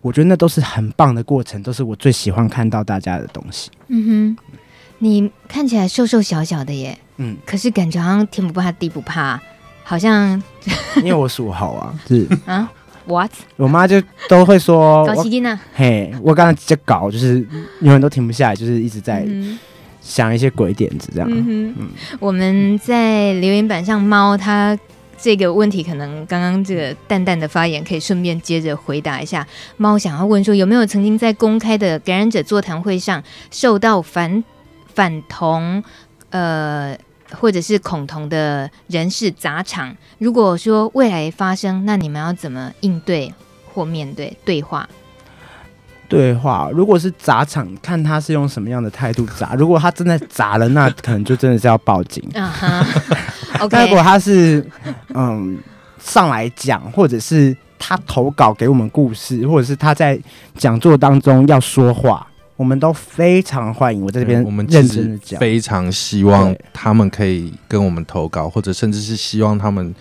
[0.00, 3.70] 我觉得那都是很棒的过程，都是我最喜欢看到大家的东西。
[3.88, 4.64] 嗯哼，
[5.00, 9.38] 你看起来瘦瘦小小的耶，嗯，可是感觉好像天不怕地不怕，
[9.88, 10.42] 好像
[10.98, 12.68] 因为我属猴啊，是啊。
[13.06, 13.30] What？
[13.54, 15.60] 我妈就都会说，搞基金呢？
[15.72, 17.34] 嘿，我刚刚在搞，就是
[17.80, 19.24] 永远都停不下来，就是一直在
[20.00, 21.28] 想一些鬼点子这样。
[21.30, 24.76] 嗯哼，嗯，我们在留言板上，猫它
[25.16, 29.46] 这个问题，可能刚刚这个淡淡的发言，可以顺便接着回答一下。
[29.76, 33.22] 猫想要问说，有没有曾经在公开的感染者座谈会上
[33.52, 34.42] 受到反
[34.92, 35.84] 反同？
[36.30, 36.98] 呃。
[37.32, 43.32] 或者是恐同的人士砸场，如果说未来发生，那你们要怎么应对
[43.72, 44.88] 或面对对话？
[46.08, 49.54] 对话，如果是砸场，看他是用什么样的态度砸。
[49.54, 52.22] 如果他真的砸了，那可能就真的是要报警。
[52.32, 52.86] 啊哈，
[53.58, 53.82] OK。
[53.82, 54.64] 如果他是
[55.14, 55.58] 嗯
[55.98, 60.16] 上来讲，或者是他投稿给我们故事，或者是他在
[60.56, 62.24] 讲座当中要说话。
[62.56, 69.94] 我们都非常欢迎，我在这边，我们认真的讲，非常希望他们可以跟我们投稿，或者甚至是希望他们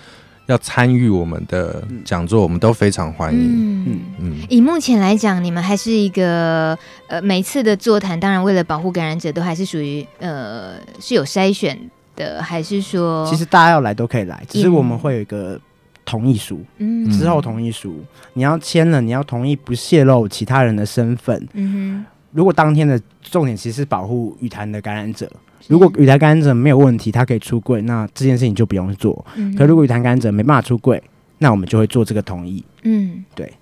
[0.45, 3.39] 要参与我们的讲座，我们都非常欢迎。
[3.39, 4.37] 嗯嗯嗯。
[4.49, 11.77] 以目前来讲，你们还是一个呃，每次的座谈，当然为了保护感染者，都还是属于呃是有筛选
[12.15, 15.59] 的，还是说，其实大家要来都可以来，只是我们会有一个
[16.05, 18.01] 同意书，嗯，之后同意书
[18.33, 22.05] 你要签了，你要同意不泄露其他人的身份，嗯哼。
[22.35, 25.31] 如果当天的重点其实是保护羽坛的感染者，
[25.67, 29.25] 如果羽坛感染者没有问题，他可以出柜，那这件事情就不用做。
[29.35, 31.01] 嗯、可如果羽坛感染者没办法出柜，
[31.37, 32.61] 那我们就会做这个同意。
[32.83, 33.53] 嗯，对。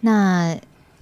[0.00, 0.54] 那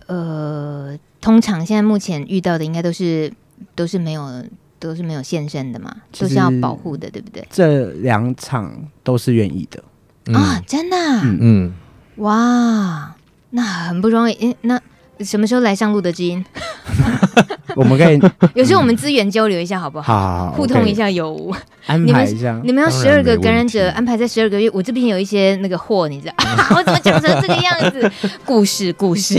[0.06, 3.32] 呃，通常现在目前遇到的应该都是
[3.74, 4.44] 都是没有
[4.78, 7.44] 都是没有现身的嘛，都是要保护的，对不对？
[7.50, 9.82] 这两场都是愿意的、
[10.26, 11.20] 嗯、啊，真的、啊？
[11.24, 11.74] 嗯嗯，
[12.18, 13.16] 哇，
[13.50, 14.34] 那很不容易。
[14.34, 14.80] 诶，那。
[15.20, 16.44] 什么时候来上路的基因？
[17.76, 18.20] 我们可以
[18.54, 20.52] 有时候我们资源交流一下，好不好？
[20.56, 21.52] 互通一下有无。
[21.86, 22.60] 安排一下。
[22.62, 26.34] 你们要十二个感染者安排在十二个月，我这边有一些那个货，你知道？
[26.76, 28.10] 我怎么讲成这个样子？
[28.44, 29.38] 故事，故事，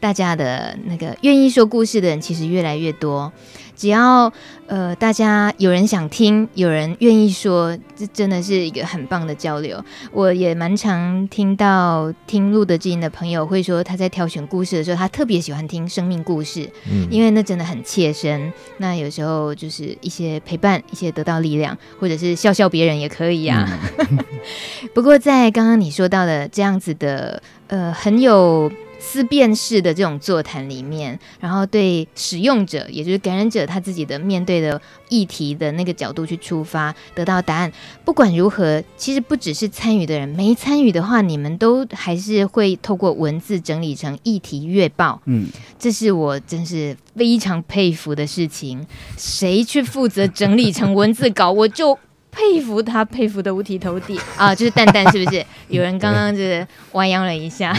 [0.00, 3.32] 大家的那个愿意说故事的人其实越来越多。
[3.80, 4.30] 只要
[4.66, 9.82] 呃，大家有人想听，有人愿意说，这真的是一个很棒的交流。
[10.12, 18.52] 我也蛮常听到听路德之音的朋友会说，他在挑选故事的时候，他特别喜欢听生命故事，嗯，因为那真的很切身。
[18.76, 23.80] 那有时候就是一些陪伴，一些得到力量，或者是笑笑别人也可以呀、啊。
[24.10, 24.18] 嗯、
[24.92, 28.70] 不过在刚刚你说到的这样子的，呃，很有。
[29.00, 37.72] 思辨式的这种座谈里面，然后对使用者，也就是感染者他自己的面对的议题的那个角度去出发，得到答案。
[38.04, 45.20] 不管如何，其实不只是参与的人，没参与的话，你们都还是会透过文字整理成议题月报。
[45.24, 48.86] 嗯，这是我真是非常佩服的事情。
[49.16, 51.98] 谁去负责整理成文字稿，我就。
[52.30, 54.54] 佩服他，佩服的五体投地啊！
[54.54, 55.44] 就是蛋蛋，是不是？
[55.68, 57.76] 有人刚刚就是弯腰了一下，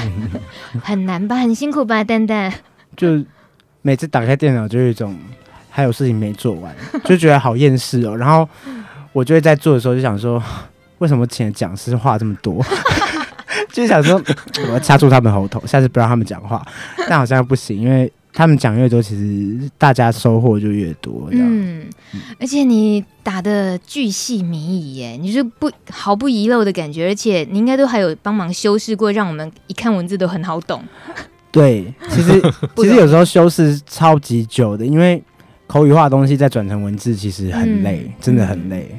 [0.84, 1.36] 很难吧？
[1.38, 2.04] 很辛苦吧？
[2.04, 2.54] 蛋蛋
[2.96, 3.24] 就
[3.82, 5.18] 每次打开电脑，就有一种
[5.70, 8.16] 还有事情没做完，就觉得好厌世哦。
[8.18, 8.48] 然后
[9.14, 10.42] 我就会在做的时候就想说，
[11.00, 12.64] 为什么请讲师话这么多？
[13.72, 14.22] 就想说
[14.68, 16.62] 我要掐住他们喉头，下次不让他们讲话。
[17.08, 18.12] 但好像不行，因为。
[18.34, 21.28] 他们讲越多，其实大家收获就越多。
[21.32, 21.86] 嗯，
[22.40, 30.84] 而且你打的巨细靡遗耶，你是不毫不遗漏的感觉，而且你应该都还有帮忙修饰过，让我们一看文字都很好懂。
[31.52, 32.42] 对， 其实
[32.78, 35.22] 其实有时候修饰超级久的，因为
[35.68, 38.90] 口语化的东西再转成文字，其实很累，嗯、真的很累。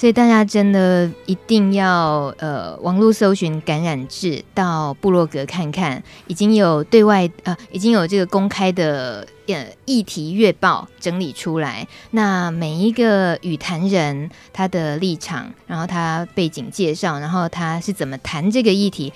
[0.00, 11.86] 所以大家真的一定要呃，网络搜寻感染志，到部落格看看，已经有对外呃，已经有这个公开的呃议题月报整理出来。
[12.12, 19.12] 那每一个与谈人他的立场，然后他背景介绍，然后他是怎么谈这个议题，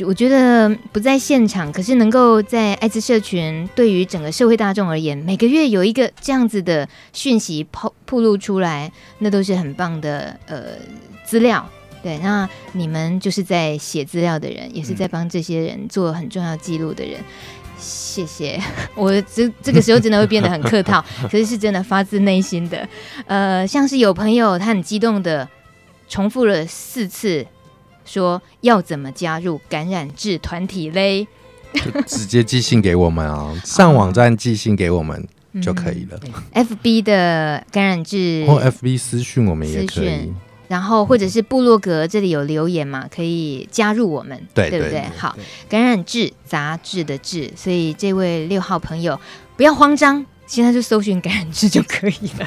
[0.00, 0.14] 我。
[0.14, 10.76] 觉得不在现场，可是能够在艾滋社群，对于整个社会大众而言，每个月有一个这样子的讯息铺铺露出来，那都是很棒的呃
[11.24, 11.68] 资料。
[12.04, 17.18] 对，那你们就是在写资料的人，也是在帮这些人做很重要记录的人。
[17.78, 18.60] 谢谢，
[18.94, 22.88] 我这这个时候真的会变得很客套， 可是是真的发自内心的。
[23.26, 25.48] 呃，像是有朋友他很激动的
[26.08, 27.44] 重复了四次。
[28.04, 31.26] 说要怎么加入感染志团体嘞？
[32.06, 35.26] 直接寄信给我们啊， 上网站寄信给我们
[35.62, 36.20] 就可以了。
[36.52, 40.32] 嗯、FB 的感染志或 FB 私讯我们也可以。
[40.68, 45.00] 然后或者是部落格这里有留言嘛，可以加入我们，对对不对？
[45.00, 45.36] 对好，
[45.68, 49.20] 感染志杂志的志，所以这位六号朋友
[49.56, 52.46] 不要慌张，现在就搜寻感知就可以了。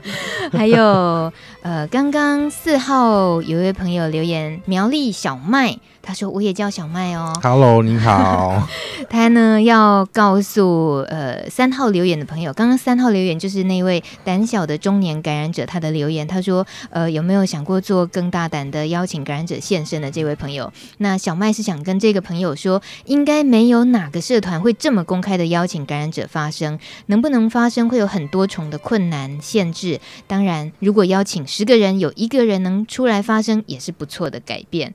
[0.56, 5.78] 还有呃，刚刚四号有一位朋友留言，苗栗小麦。
[6.02, 8.68] 他说：“我也叫小麦哦。” Hello，你好。
[9.08, 30.00] 他呢要告诉呃三号留言的朋友，刚刚三号留言就是那位胆小的中年感染者，他的留言他说：“呃，有没有想过做更大胆的邀请感染者现身的这位朋友？”那小麦是想跟这个朋友说，应该没有哪个社团会这么公开的邀请感染者发声，能不能发声会有很多重的困难限制。
[30.26, 34.94] 当然，如果邀请十个人，有一个人能出来发声，也是不错的改变。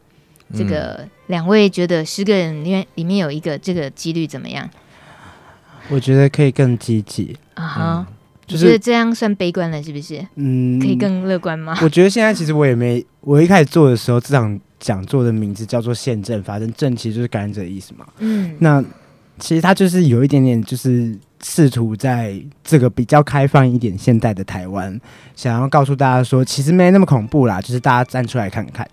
[0.54, 4.70] 这个两位觉得十个人里面里面有一个，这个几率怎么样？
[5.90, 8.08] 我觉得可以更积极啊哈，
[8.46, 10.26] 就是觉得这样算悲观了，是不是？
[10.36, 11.78] 嗯，可以更乐观吗？
[11.82, 18.06] 我觉得现在其实我也没，我一开始做的时候，这场讲座的名字叫做“宪政发生”，正其实就是感染者的意思嘛。
[18.20, 18.84] 嗯，那
[19.40, 21.18] 其实它就是有一点点就是。
[21.44, 25.00] 试图在这个比较开放一点现代的台湾，
[25.36, 28.88] 想要告诉大家说，其实没那么恐怖啦，就是大家站出来看看。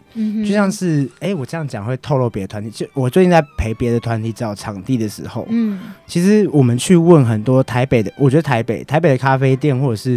[0.44, 2.70] 就像是，哎、欸，我这样讲会透露别的团体。
[2.70, 10.16] 就我最近在陪别的团体找场地的时候，嗯，其实我们去问很多台北的，我觉得台北台北的咖啡店或者是，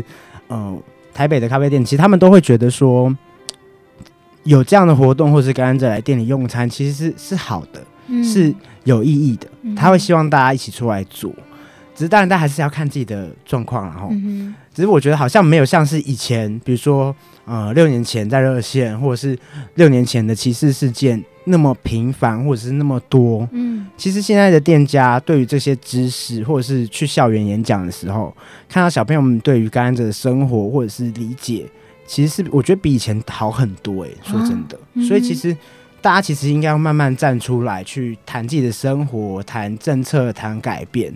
[0.50, 0.78] 嗯、呃，
[1.14, 3.16] 台北的咖啡店，其实他们都会觉得说，
[4.44, 9.48] 有这样的活动或者是感染者来店里用餐，其实是是好的，嗯、是有意义的。
[9.76, 11.34] 他会希望大家一起出来做。
[11.98, 14.12] 只是当然，但还是要看自己的状况，然后，
[14.72, 17.14] 只是我觉得好像没有像是以前，比如说，
[17.46, 19.36] 呃，六年前在热线，或者是
[19.74, 23.50] 六年前的歧视事件那么频繁，或者是那么多。
[23.52, 28.32] 嗯，其实现在的店家对于这些知识，或者是去校园演讲的时候，
[28.70, 31.66] 看到小朋友们对于感染者的生活或者是理解，
[32.06, 34.06] 其实是我觉得比以前好很多。
[34.06, 35.58] 哎，说真的，所以其实
[36.00, 41.12] 大家其实应该要慢慢站出来，去谈自己的生活，谈政策，谈改变。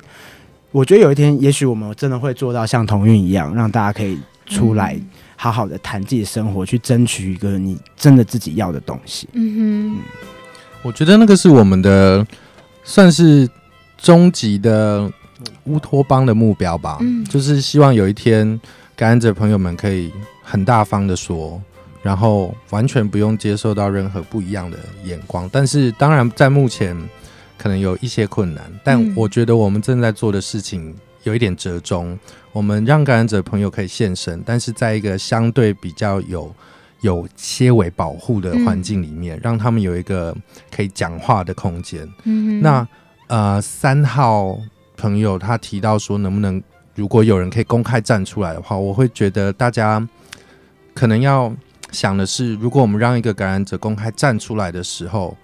[0.71, 4.97] 我觉得有一天，也许我们真的会做到像同运一样，让大家可以出来
[5.35, 9.27] 好好的谈自己的生活，嗯、去争取一个你真的自己要的东西。
[9.33, 9.99] 嗯哼，嗯，
[10.81, 12.25] 我觉得那个是我们的
[12.85, 13.49] 算是
[13.97, 15.11] 终极的
[15.65, 16.99] 乌托邦的目标吧。
[17.01, 18.59] 嗯，就是希望有一天
[18.95, 20.09] 感染者朋友们可以
[20.41, 21.61] 很大方的说，
[22.01, 25.49] 然后完全不用接受到任何不一样的眼光。
[25.51, 26.97] 但是，当然在目前。
[27.61, 32.17] 可能有一些困难，但我觉得我们正在做的事情有一点折中。
[32.51, 36.51] 我们让感染者朋友可以现身，但是在一个相对比较有
[37.01, 40.35] 有些微保护的环境里面，让他们有一个
[40.75, 42.11] 可以讲话的空间。
[42.23, 42.87] 嗯，那
[43.27, 44.57] 呃，三号
[44.97, 46.59] 朋友他提到说，能不能
[46.95, 50.03] 如果有人可以公开站出来的话，我会觉得大家
[50.95, 51.53] 可能要
[51.91, 55.37] 想的是，如果我们让一个感染者公开站出来的时候。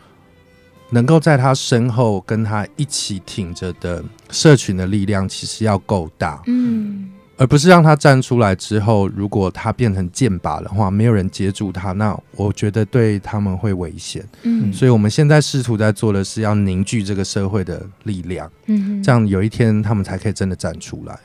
[0.90, 21.20] 能够在他身后跟他一起挺着的社群的力量，其实要够大，嗯，而不是让他站出来之后，如果他变成箭靶的话，没有人接住他，那我觉得对他们会危险，嗯，所以我们现在试图在做的是要凝聚这个社会的力量，嗯，这样有一天他们才可以真的站出来。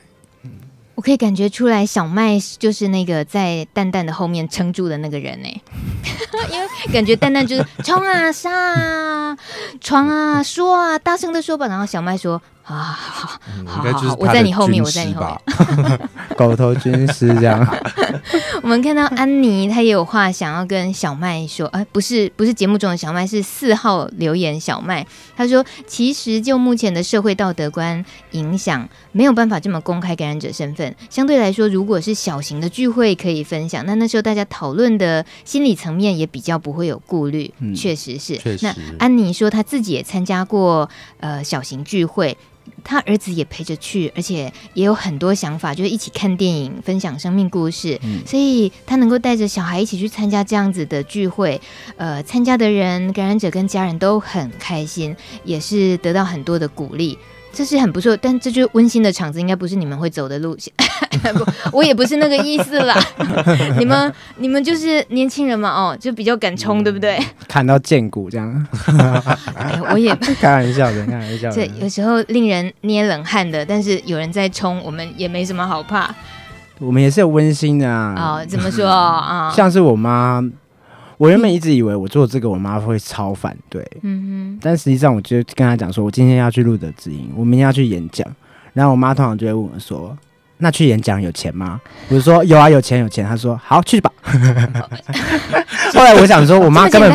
[0.95, 5.47] 我可以感觉出来，小麦就是那个在蛋蛋的后面撑住的那个人呢，
[6.51, 9.37] 因为感觉蛋蛋就是冲啊杀啊
[9.81, 12.41] 闯啊说啊，大声的说吧，然后小麦说。
[12.63, 15.37] 啊，好好好，好，好，我在你后面，我在你后
[15.75, 17.65] 面， 狗头军师这样。
[18.63, 25.05] 我们看到安妮，她也有话想要跟小麦说，哎、呃，不是，不是节目中的小麦，是四号留言小麦。
[25.35, 30.95] 他说，其实就目前的社会道德观影响，没有办法这么公开感染者身份。
[31.09, 37.53] 相对来说，如果是小型的聚会可以分享，那那时候大家讨论的心理层面也比较不会有顾虑。
[37.59, 38.37] 嗯，确实是。
[38.37, 38.65] 确实。
[38.65, 40.89] 那安妮说，她自己也参加过
[41.19, 42.37] 呃小型聚会。
[42.83, 47.99] 他儿子也陪着去，而且也有很多想法，就是一起看电影、分享生命故事。
[48.03, 51.59] 嗯，所以他能够带着小孩一起去参加这样子的聚会，
[51.97, 57.17] 呃，参加的人、感染者跟家人都很开心，也是得到很多的鼓励。
[57.53, 60.73] 这是很不错，但这就是温馨的场子，应该不是你们会走的路线。
[61.33, 62.99] 不，我也不是那个意思啦。
[63.77, 67.17] 你们你们就是年轻人嘛，哦，就比较敢冲，嗯、对不对？
[67.47, 68.67] 砍到见骨这样。
[69.55, 71.55] 哎，我也 开玩笑的，开玩笑的。
[71.55, 76.13] 这有时候令人捏冷汗的，但是有人在冲，我们也没什么好怕。
[76.79, 78.15] 我们也是有温馨的啊。
[78.17, 79.53] 哦，怎么说啊？
[79.55, 80.43] 像是我妈，
[81.17, 83.85] 我原本一直以为我做这个，我妈会超反对。
[84.01, 84.59] 嗯哼。
[84.61, 88.27] 但实际上，我就跟她讲说，我今天要去录的知音，我明天要去演讲。
[88.73, 90.17] 然后我妈通常就会问我说
[90.57, 94.11] ：“那去演讲有钱吗？”我就说：“有啊，有钱，有钱。”她说：“好，去吧。
[95.93, 97.11] ”后来我想说，我妈根本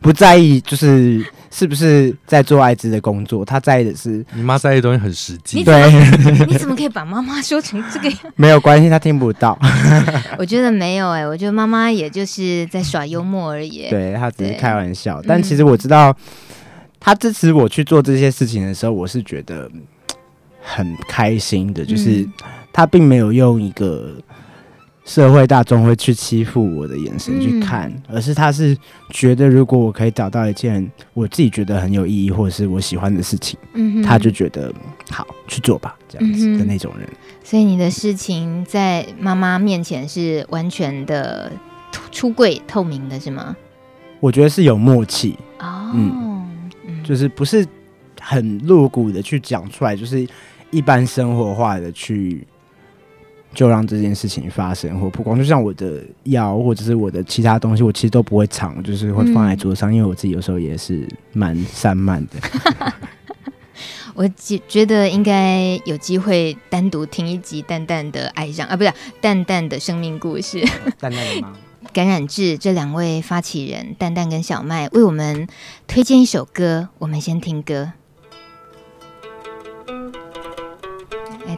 [0.00, 1.24] 不在意，就是。
[1.58, 3.44] 是不是在做艾滋的工作？
[3.44, 5.64] 他在意的是你妈在意的东西很实际。
[5.64, 5.90] 对，
[6.46, 8.18] 你怎么可以把妈妈说成这个样？
[8.36, 9.58] 没有关系，他听不到。
[10.38, 13.88] 我觉得没有哎、欸，我觉得妈妈也就是在耍幽默而已。
[13.90, 16.16] 对，他只是开玩笑，但其实我知道，
[17.00, 19.68] 他支持我去做这些事情的时候，我是觉得
[20.62, 21.84] 很开心的。
[21.84, 22.24] 就是
[22.72, 24.14] 他并没有用一个。
[25.08, 28.76] 社会大众会去欺负我的眼神去看，嗯、而是他是
[29.08, 34.70] 觉得如果我可以找到一件我自己觉得很有意义或者是我喜欢的事情，嗯、他就觉得
[35.10, 37.08] 好去做吧，这样子的那种人。
[37.10, 41.50] 嗯、所以你的事情在妈妈面前是完全的
[42.12, 43.56] 出柜透明的，是吗？
[44.20, 46.70] 我觉得是有默契哦，嗯，
[47.02, 47.66] 就是不是
[48.20, 50.28] 很露骨的去讲出来，就是
[50.70, 52.46] 一般生活化的去。
[53.58, 62.92] 就让这件事情发生或曝光，就像我的药或者是我的其他东西，我其实都不会藏，就是会放在桌上，嗯、因为我自己有时候也是蛮散漫的。
[64.14, 70.64] 我觉觉得应该有机会单独听一集淡淡的爱上啊，不是淡淡的生命故事。
[71.00, 71.56] 淡淡的吗？
[71.92, 75.48] 感染志这两位发起人蛋蛋跟小麦为我们
[75.88, 77.90] 推荐一首歌，我们先听歌。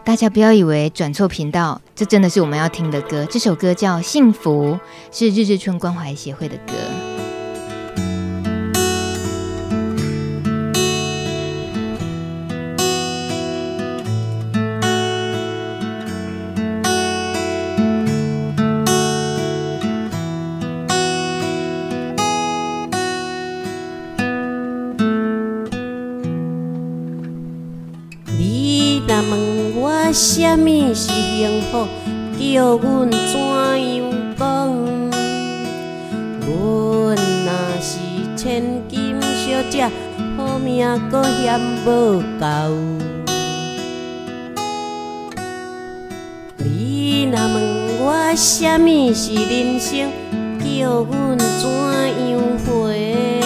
[0.03, 3.24] 大家不要以为转错频道，这真的是我们要听的歌。
[3.30, 4.78] 这首歌叫《幸福》，
[5.16, 7.19] 是日日春关怀协会的歌。
[30.41, 31.86] 什么是幸福？
[32.38, 34.41] 叫阮怎样讲？
[36.41, 37.14] 阮
[37.45, 37.99] 若是
[38.34, 39.86] 千金小姐，
[40.38, 42.45] 好命阁嫌无够。
[46.57, 47.55] 你若问
[48.01, 50.11] 我什么是人生？
[50.59, 51.68] 叫阮怎
[52.30, 53.43] 样回？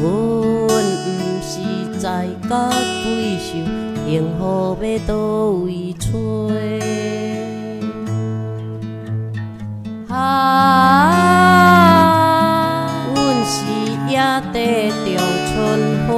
[0.00, 1.08] 阮毋
[1.40, 1.52] 是
[2.00, 2.68] 在家
[3.04, 3.50] 退休。
[4.12, 5.14] 幸福要倒
[5.64, 6.04] 位找？
[10.14, 11.16] 啊，
[13.14, 13.64] 阮是
[14.06, 14.20] 野
[14.52, 15.16] 地长
[15.48, 15.56] 春
[16.06, 16.12] 花，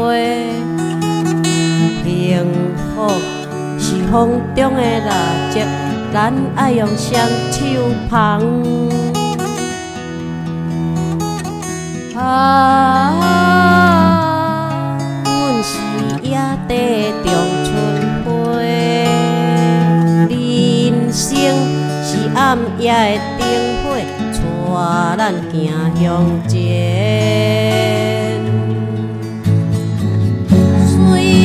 [2.03, 2.11] 幸
[2.97, 3.07] 福
[3.79, 4.13] 是风
[4.57, 5.09] 中的蜡
[5.53, 5.61] 烛，
[6.13, 7.15] 咱爱用双
[7.53, 7.63] 手
[8.11, 8.13] 捧。
[12.17, 13.15] 啊，
[15.25, 15.79] 阮是
[16.25, 16.35] 野
[16.67, 17.54] 地长。
[22.45, 22.93] 暗夜
[23.39, 23.43] 的灯
[23.83, 24.77] 火，
[25.17, 26.05] 带咱行向
[26.47, 26.53] 前。
[30.87, 30.93] 虽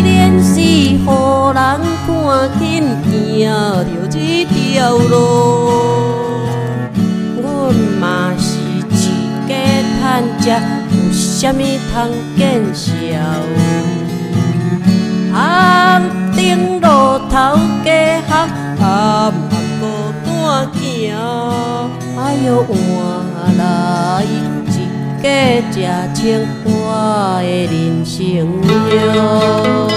[0.03, 1.57] 然是予人
[2.05, 2.11] 看
[2.59, 2.61] 紧
[3.05, 5.15] 行着这条路，
[7.41, 7.47] 阮
[8.01, 8.03] 嘛
[8.37, 8.77] 是一
[9.47, 9.49] 家
[10.01, 10.03] 趁
[10.41, 11.55] 食，有啥物
[11.93, 11.95] 通
[12.35, 12.37] 见
[12.75, 12.83] 笑？
[15.33, 15.39] 暗
[16.35, 16.37] 灯
[16.81, 16.85] 路
[17.29, 17.33] 头
[17.85, 17.87] 家
[18.27, 18.29] 学，
[18.81, 19.31] 暗，
[22.39, 24.31] 哎呦，换来一
[25.75, 28.47] 家真情话的人生
[28.95, 29.87] 哟。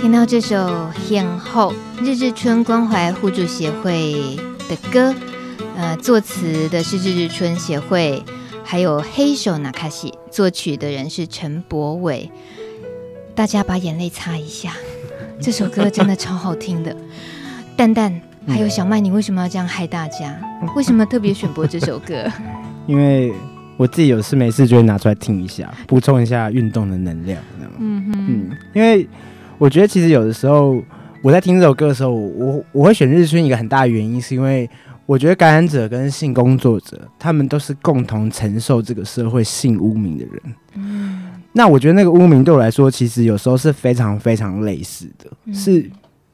[0.00, 0.56] 听到这首
[1.06, 1.60] 《幸福》，
[2.00, 4.36] 日日春关怀互助协会
[4.68, 5.14] 的歌，
[5.76, 8.24] 呃，作词的是日日春协会，
[8.64, 12.32] 还有黑手那卡西，作曲的人是陈柏伟。
[13.36, 14.74] 大家把眼泪擦一下。
[15.40, 16.96] 这首歌真的超好听的，
[17.76, 20.36] 蛋 蛋还有小麦，你为什么要这样害大家？
[20.74, 22.24] 为什么特别选播这首歌？
[22.86, 23.32] 因为
[23.76, 27.40] 我自己有事没事就会拿出来听一下，补充一下运动的能量。
[27.78, 29.08] 嗯哼嗯，因为
[29.58, 30.82] 我觉得其实有的时候
[31.22, 34.68] 我在听这首歌的时候，我我会选日春一个很大的原因，是因为
[35.06, 40.40] 我觉得感染者跟性工作者他们都是共同承受这个社会性污名的人。
[40.74, 41.22] 嗯。
[41.54, 45.90] 那我觉得那个污名对我来说，其实有时候是非常非常类似的，嗯、是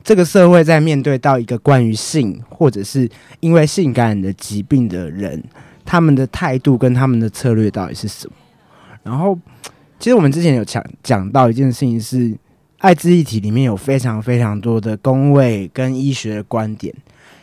[0.08, 3.06] 这个社会在面对到一个关于性或者是
[3.40, 5.44] 因为性感染的疾病的人，
[5.84, 8.32] 他们的态度跟他们的策略到底是什么？
[9.02, 9.38] 然后，
[9.98, 12.34] 其实我们之前有讲讲到一件事情是，
[12.78, 16.94] 艾滋议题里面有非常非常多的工位跟医学的观点。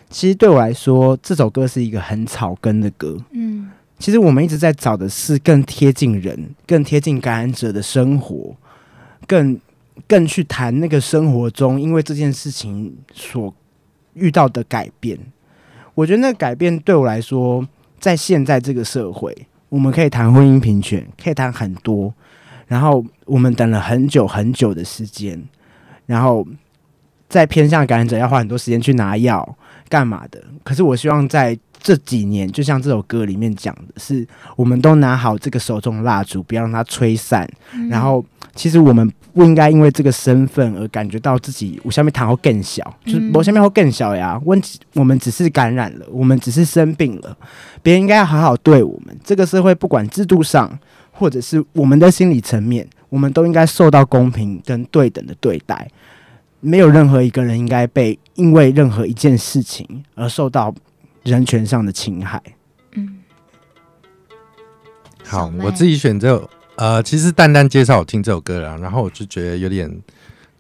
[0.10, 3.16] 其实对我来说，这首歌是一个很草根的歌。
[3.34, 8.56] 嗯，其实我们一直在找的是更贴近人、更贴近感染者的生活，
[9.28, 9.56] 更
[10.08, 13.54] 更去谈那个生活中因为这件事情所
[14.14, 15.18] 遇到的改变。
[15.94, 17.66] 我觉得那个改变对我来说，
[18.00, 19.36] 在现在这个社会，
[19.70, 22.14] 我们可以谈婚姻平权，可以谈很多。
[22.68, 25.42] 然后我们等了很久很久的时间，
[26.06, 26.46] 然后
[27.30, 30.44] 在偏向感染者要花很多时间去拿药干嘛的。
[30.64, 37.48] 可是我希望在这几年，就像这首歌里面讲的是，我们都拿好这个手中的蜡烛，不要让它吹散。
[37.76, 38.26] 嗯、然后，
[38.56, 44.42] 其实我们不应该因为这个身份而感觉到自己我下面谈会更小，就是我下面会更小呀。
[44.46, 47.38] 问题我们只是感染了，我们只是生病了，
[47.84, 49.16] 别人应该要好好对我们。
[49.24, 50.80] 这个社会不管制度上。
[51.18, 55.90] 或者是我们的心理层面，我们都应该受到公平跟对等的对待，
[56.60, 60.76] 没有任何一个人应该被因为任何一件事情而受到
[61.26, 62.42] 人权上的侵害。
[62.94, 63.18] 嗯，
[65.26, 69.92] 好，我自己选这呃，其实蛋蛋介绍我听这首歌了，然后我就觉得有点，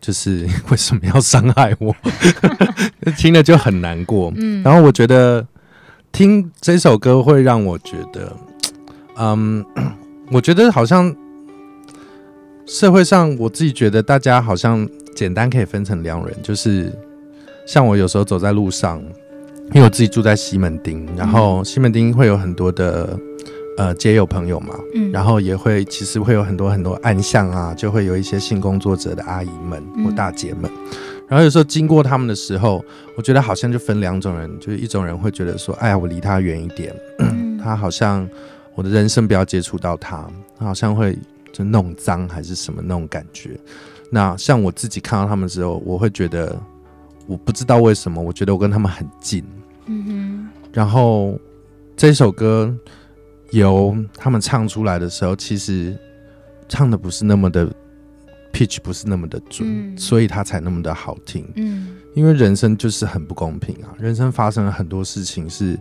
[0.01, 1.95] 就是 为什么要伤害我？
[3.16, 4.34] 听了就很难过。
[4.36, 5.47] 嗯，然后我觉得
[6.11, 8.36] 听这首歌会让我觉得，
[9.18, 9.66] 嗯。
[10.32, 11.16] 我觉得好像
[12.66, 16.91] 社会上，我自己觉得大家好像简单可以分成两人，就是
[17.68, 18.99] 像我有时候走在路上，
[19.74, 23.18] 因为我自己住在西门町，然后西门町会有很多的
[23.78, 30.72] 呃街友朋友嘛，嗯，然后也会其实会有很多很多暗巷啊，就会有一些性工作者的阿姨们或大姐们，
[31.28, 32.84] 然后有时候经过他们的时候，
[33.18, 36.95] 我觉得好像就分两种人，就是一种人会觉得说，哎呀，我离他远一点，
[37.61, 38.28] 他好像。
[38.78, 40.28] 我的人生不要接触到他，
[40.59, 41.18] 他好像会
[41.53, 43.51] 就弄脏还是什么那种感觉。
[44.11, 46.53] 那像我自己看到他们之后，我会觉得
[47.28, 49.43] 我不知道为什么，我觉得我跟他们很近。
[49.86, 50.49] 嗯哼。
[50.73, 51.39] 然后
[51.95, 52.73] 这首歌
[53.51, 55.97] 由他们唱出来的时候，其实
[56.67, 57.71] 唱的不是那么的
[58.51, 61.45] pitch，不是那么的准，嗯、所以他才那么的好听。
[61.55, 61.97] 嗯。
[62.13, 65.80] 因为人生就是很不公平啊，人生发生了很多事情是。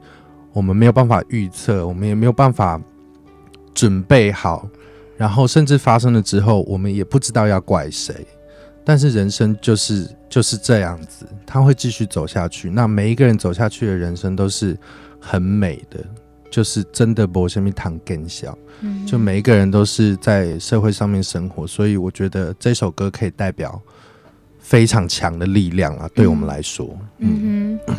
[0.53, 2.81] 我们没有办法预测，我们也没有办法
[3.75, 4.69] 准备好，
[5.17, 8.25] 然后甚至发生了之后，我们也不知道要怪谁。
[8.85, 12.69] 但是人生就是就是这样子，他会继续走下去。
[12.71, 14.77] 那每一个人走下去的人生都是
[15.19, 16.05] 很美的，
[16.51, 18.57] 就是真的不下面谈更小。
[18.81, 23.81] 嗯，就每一个人都是在社会上面生活，所以我觉得这首歌可以代表
[24.59, 27.79] 非常强的力量啊，对我们来说，嗯。
[27.87, 27.97] 嗯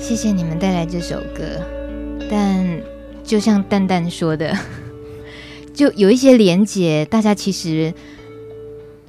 [0.00, 1.60] 谢谢你们带来这首歌，
[2.30, 2.80] 但
[3.24, 4.56] 就像蛋蛋说的，
[5.74, 7.92] 就有一些连结，大家其实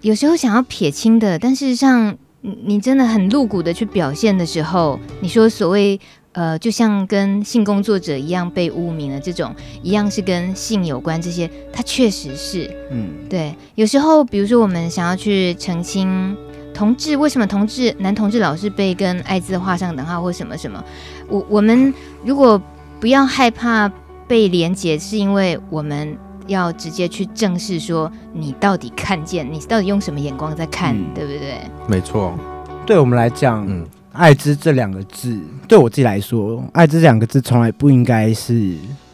[0.02, 6.00] 有时候想要撇清的，但事实上，你真的很露骨的去表现的时候，你说所谓
[6.32, 16.36] 呃，就像跟性工作者一样被污名的这种，一样是跟性有关这些，它确实是，嗯，对，有时候比如说我们想要去澄清。
[16.72, 20.82] 同志为什么同志男同志老是被跟艾滋画上等号或什么什么？
[21.28, 21.94] 我我们
[22.24, 22.62] 如果
[23.02, 23.92] 不要害怕
[24.30, 26.18] 被连结，是因为我们
[26.50, 31.58] 要直接去正视说你到底看见你到底用什么眼光在看，嗯、对不对？
[31.88, 32.38] 没错，
[32.86, 38.54] 对我们来讲，嗯，艾滋这两个字对我自己来说，艾滋这两个字从来不应该是。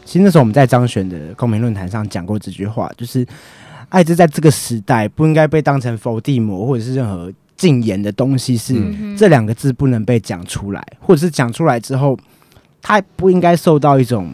[0.04, 3.26] 其实那时候我们在张悬的公民论坛上讲过这句话，就是
[3.88, 7.32] 艾滋在这个时代不应该被当成否地魔或者是任何。
[7.56, 8.74] 禁言的东西是
[9.16, 12.14] 这两个字不能被讲出来，或者是讲出来之后，
[12.82, 14.28] 他不应该受到一种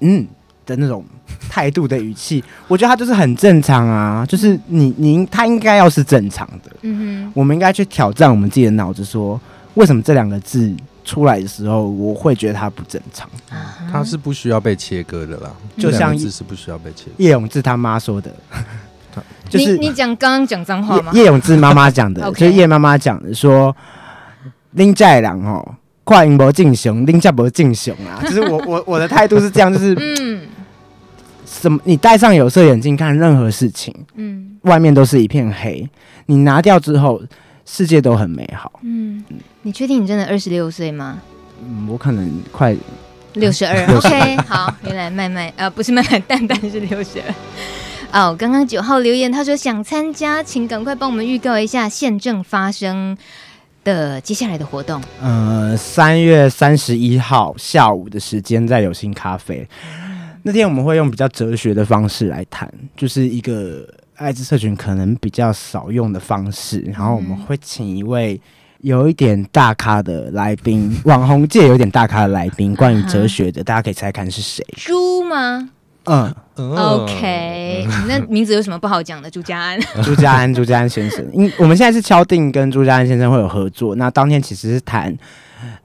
[0.00, 0.26] 嗯
[0.70, 1.04] 的那种
[1.48, 2.42] 态度的语气。
[2.68, 6.70] 我觉得他就是很正常啊，就是你你他应该要是正常的。
[6.82, 9.40] 嗯哼，我们应该去挑战我们自己的脑子，说
[9.74, 10.72] 为什么这两个字
[11.04, 13.28] 出来的时候，我会觉得它不正常。
[13.92, 17.12] 它是不需要被切割的啦，就像字是不需要被切割。
[17.18, 18.30] 叶永志他妈说的。
[19.48, 21.10] 就是你讲刚刚讲脏话吗？
[21.12, 23.74] 叶永志妈妈讲的， 就是叶妈妈讲的，说
[24.72, 28.22] 拎在郎哦，快银博进雄，拎家博进雄啊。
[28.22, 30.42] 就是我我我的态度是这样，就是嗯，
[31.60, 31.78] 什么？
[31.84, 35.88] 你戴上有色眼镜看任何事情，嗯，外面都是一片黑。
[36.26, 37.20] 你拿掉之后，
[37.66, 38.80] 世界都很美好。
[38.82, 39.22] 嗯，
[39.62, 41.18] 你确定你真的二十六岁吗？
[41.62, 42.74] 嗯，我可能快
[43.34, 43.84] 六十二。
[43.94, 47.34] OK，好，原来麦麦啊，不是麦麦，蛋蛋是六十二。
[48.12, 53.16] 哦，刚刚九号留言，他说想参加，请赶快帮我们预告一下现正发生
[53.84, 55.00] 的接下来的活动。
[55.22, 59.68] 呃，三月三十一号下午的时间，在有心咖啡，
[60.42, 63.86] 那天我们会用比较哲学的方式来谈，就是一个
[64.16, 68.40] 艾滋社群可能比较少用的方式，然后我们会请一位
[68.80, 74.64] 有一点大咖的来宾，网红界有点大咖的来宾，关于哲学的， 大家可以猜看是谁？
[74.76, 75.70] 猪吗？
[76.04, 79.30] 嗯，OK，那名字有什么不好讲的？
[79.30, 85.14] 朱家安， 朱家安，朱家安先生，因我们现在是敲定跟朱家安先生会有合作，那当天其实是谈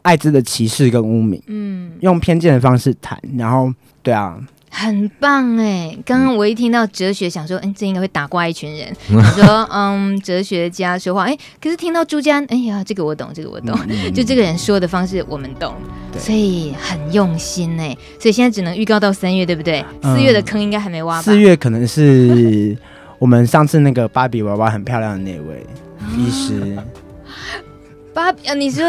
[0.02, 4.38] 艾滋的歧视跟污名，嗯，用偏见的方式谈，然后对啊。
[4.78, 5.98] 很棒哎！
[6.06, 8.94] 刚刚我一听到哲学，想说，嗯，这应该会打挂一群人。
[9.16, 13.74] 我说，嗯，哲学家说话，哎，可是听到朱家安，哎呀，这个我懂，这个我懂。
[13.88, 15.74] 嗯、就这个人说的方式，我们懂，
[16.18, 17.96] 所以很用心哎。
[18.20, 19.80] 所以现在只能预告到三月，对不对？
[20.02, 21.22] 四、嗯、月的坑应该还没挖吧？
[21.22, 22.78] 四月可能是
[23.18, 25.66] 我们上次那个芭比娃娃很漂亮的那位
[26.18, 26.78] 医师。
[28.14, 28.84] 芭比，你说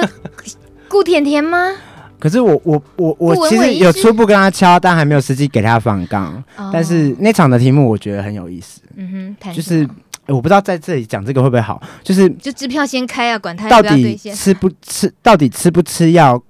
[0.88, 1.72] 顾甜甜吗？
[2.18, 6.42] 可是我我我我其实有初步跟他敲，但还没有实际给他访纲。
[6.56, 8.80] 哦、但是那场的题目我觉得很有意思。
[8.96, 9.86] 嗯哼，就是
[10.26, 11.80] 我不知道在这里讲这个会不会好。
[12.02, 16.42] 就是就支票先开啊，管他到底吃不吃，到底吃不吃药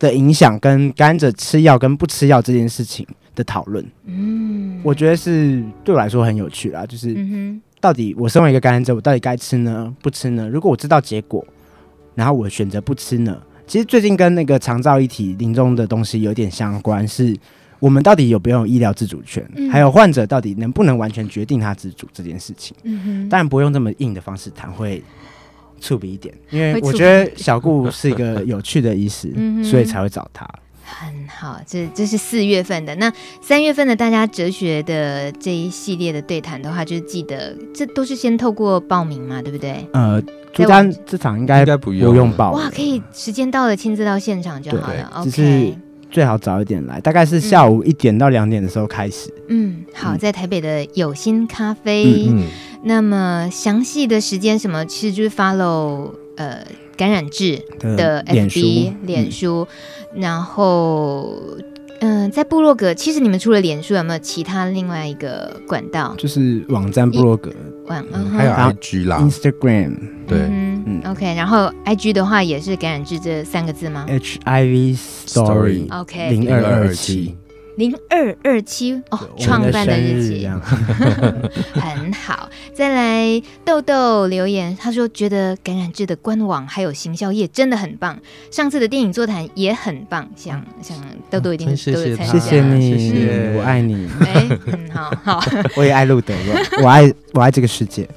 [0.00, 3.06] 的影响，跟感染者吃药跟不吃药这件事情
[3.36, 3.86] 的讨论。
[4.06, 6.84] 嗯，我觉得是对我来说很有趣啦。
[6.84, 7.16] 就是
[7.80, 10.48] 到底我身为一个感染者，我到底该吃呢，不吃呢？
[10.48, 11.46] 如果我知道结果，
[12.16, 13.40] 然后我选择不吃呢？
[13.70, 17.36] 其实最近跟那个长照一体临终的东西有点相关，是
[17.78, 22.76] 我们到底有没有医疗自主权，嗯、还有患者到底能不能完全决定他自主这件事情。
[22.82, 25.00] 嗯哼，当然不用这么硬的方式谈，会
[25.80, 30.44] 触笔一点，因为我觉得小顾是一个有趣的医师， 所以才会找他。
[30.98, 39.86] 很好，这这是四月份的，那三月份的大家哲学的这一系列的对谈的话，就是记得这都是先透过报名嘛，对不对？
[39.92, 40.22] 呃。
[40.52, 45.20] 朱丹这场应该应该不用不用报哇，可以时间到了亲自到现场就好了。
[45.22, 45.72] 只是
[46.10, 49.32] 最好早一点来，大概是下午一点到两点的时候开始。
[49.48, 52.26] 嗯，好，在台北的有心咖啡。
[52.28, 52.48] 嗯，
[52.82, 56.66] 那么详细的时间什么，其实就是 follow 呃
[57.00, 59.66] 感染志的 FB 脸书，
[60.14, 61.56] 然后。
[62.02, 66.14] 嗯，在部落格，其实你们除了脸书，有没有其他另外一个管道？
[66.16, 67.52] 就是网站部落格，
[67.88, 77.36] 网还有 IG 啦，Instagram，对，嗯，OK，然后 IG 的话也是感染志这三个字吗？HIV Story，OK，零二二七。
[77.76, 80.48] 零二二七哦，创办的日期
[81.74, 82.48] 很好。
[82.74, 88.18] 再来豆豆留言，他说觉得感染志的官网还有行销业真的很棒，
[88.50, 90.28] 上次的电影座谈也很棒。
[90.36, 90.96] 想想
[91.30, 94.08] 豆豆一定都有参加，谢谢你，谢谢我爱你。
[94.20, 95.40] 哎，嗯，好好，
[95.76, 96.34] 我也爱路德，
[96.82, 98.08] 我爱我爱这个世界。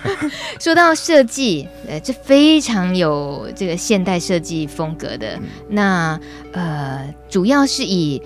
[0.58, 5.38] 说到设计，呃，这非常有这个现代设计风格的。
[5.68, 6.18] 那
[6.52, 8.20] 呃，主要是以。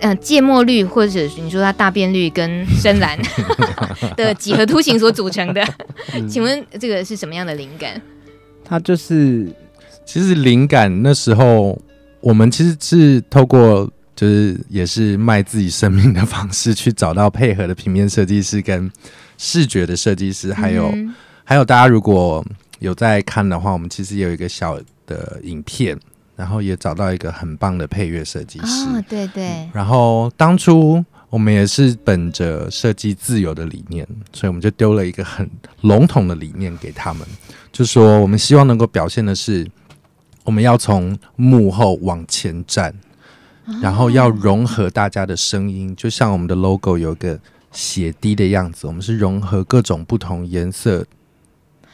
[0.00, 3.18] 嗯，芥末绿或者你说它大便绿跟深蓝
[4.16, 5.62] 的几何图形所组成的，
[6.14, 8.00] 嗯、 请问这个是什么样的灵感？
[8.64, 9.46] 它就是，
[10.06, 11.78] 其实灵感那时候
[12.20, 18.90] 我们其实是透过就是也是卖自己生命的方式去找到配合的平面设计师跟
[19.36, 22.44] 视觉的设计师，还有、嗯、还有大家如果
[22.78, 25.98] 有在看的话，我们其实有一个小的影片。
[26.40, 29.68] 然后也找到一个很棒的配乐设计师，哦，对对。
[29.74, 35.46] 然后当初我们也是本着设计自由的理念，所以我们就丢了一个很
[35.82, 37.28] 笼统的理念给他们，
[37.70, 39.70] 就说我们希望能够表现的是，
[40.42, 42.94] 我们要从幕后往前站，
[43.82, 47.38] 然后要融合大家的声音，就像我们的 logo 有个
[47.70, 51.04] 血滴的样子，我们是融合各种不同颜色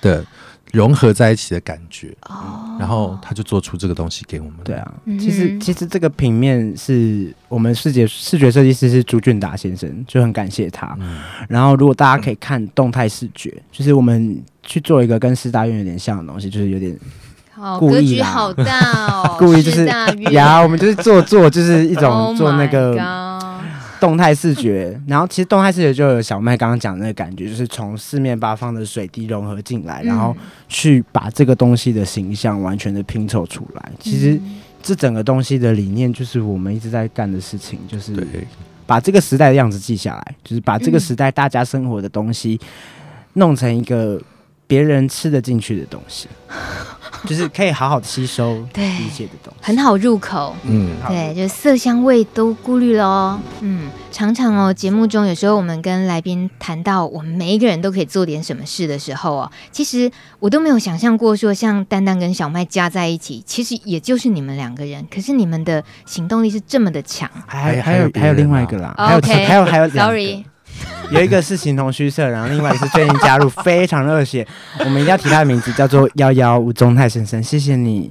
[0.01, 0.25] 的。
[0.73, 4.55] 融合在一起的感觉，哦，然后他就做出这个东西给我们。
[4.65, 10.97] 对啊，其实其实这个平面是我们视觉视觉设计师是朱俊达先生，就很感谢他。
[11.01, 16.99] 嗯、然后如果大家可以看动态视觉，就是我们去做一个跟四大院有点像的东西，就是有点
[17.79, 19.87] 故意啦，好大哦， 故意就是
[20.33, 23.26] 呀，我们就是做做就是一种做那个。
[24.01, 30.37] 动态视觉，然后其实动态视觉就有小麦刚刚讲的那个感觉，就是从四面八方的水滴融合进来，然后
[30.69, 33.93] 去把这个东西的形象完全的拼凑出来。
[33.99, 34.41] 其实
[34.83, 38.15] 这整个东西的理念就是我们一直在干的事情，就是
[38.87, 42.61] 把这个时代的样子记下来，就是把这个时代大家生活的东西
[43.35, 44.21] 弄成一个
[44.67, 46.29] 别人吃得进去的东西。
[47.27, 50.55] 就是可以好好的吸收 理解的东西，很好入口。
[50.65, 53.41] 嗯，对，就色香味都顾虑了哦。
[53.61, 67.31] 嗯，常常哦，节目中有时候我们跟来宾谈到我们每一个人都可以做点什么事的时候哦，其实我都没有想象过说像丹丹跟小麦加在一起，其实也就是你们两个人，可是你们的行动力是这么的强。
[67.47, 70.45] 还还有还有另外一个啦，还有还有还有 sorry。
[71.11, 74.47] 有一个是形同虚设，然后另外一个是最近加入，非常热血。
[74.81, 78.11] 我们一定要提他的名字，叫做幺幺吴宗泰先生，谢谢你。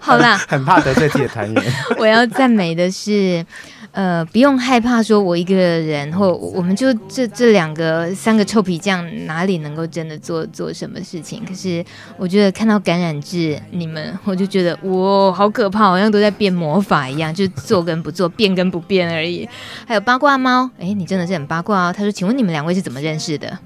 [0.00, 1.64] 好啦，很怕得罪自己的团员。
[1.98, 3.44] 我要赞美的是。
[3.92, 11.42] 呃，不用害怕，说我一个人，或我们就这这两个三个臭皮匠哪里能够真的做做什么事情？
[11.44, 11.84] 可是
[12.16, 19.48] 我觉得看到感染制你们，我就觉得哇，好可怕，好像都在变魔法一样，就做跟不做，变跟不变而已。
[19.86, 21.94] 还有八卦猫，哎，你真的是很八卦哦。
[21.96, 23.58] 他说，请问你们两位是怎么认识的？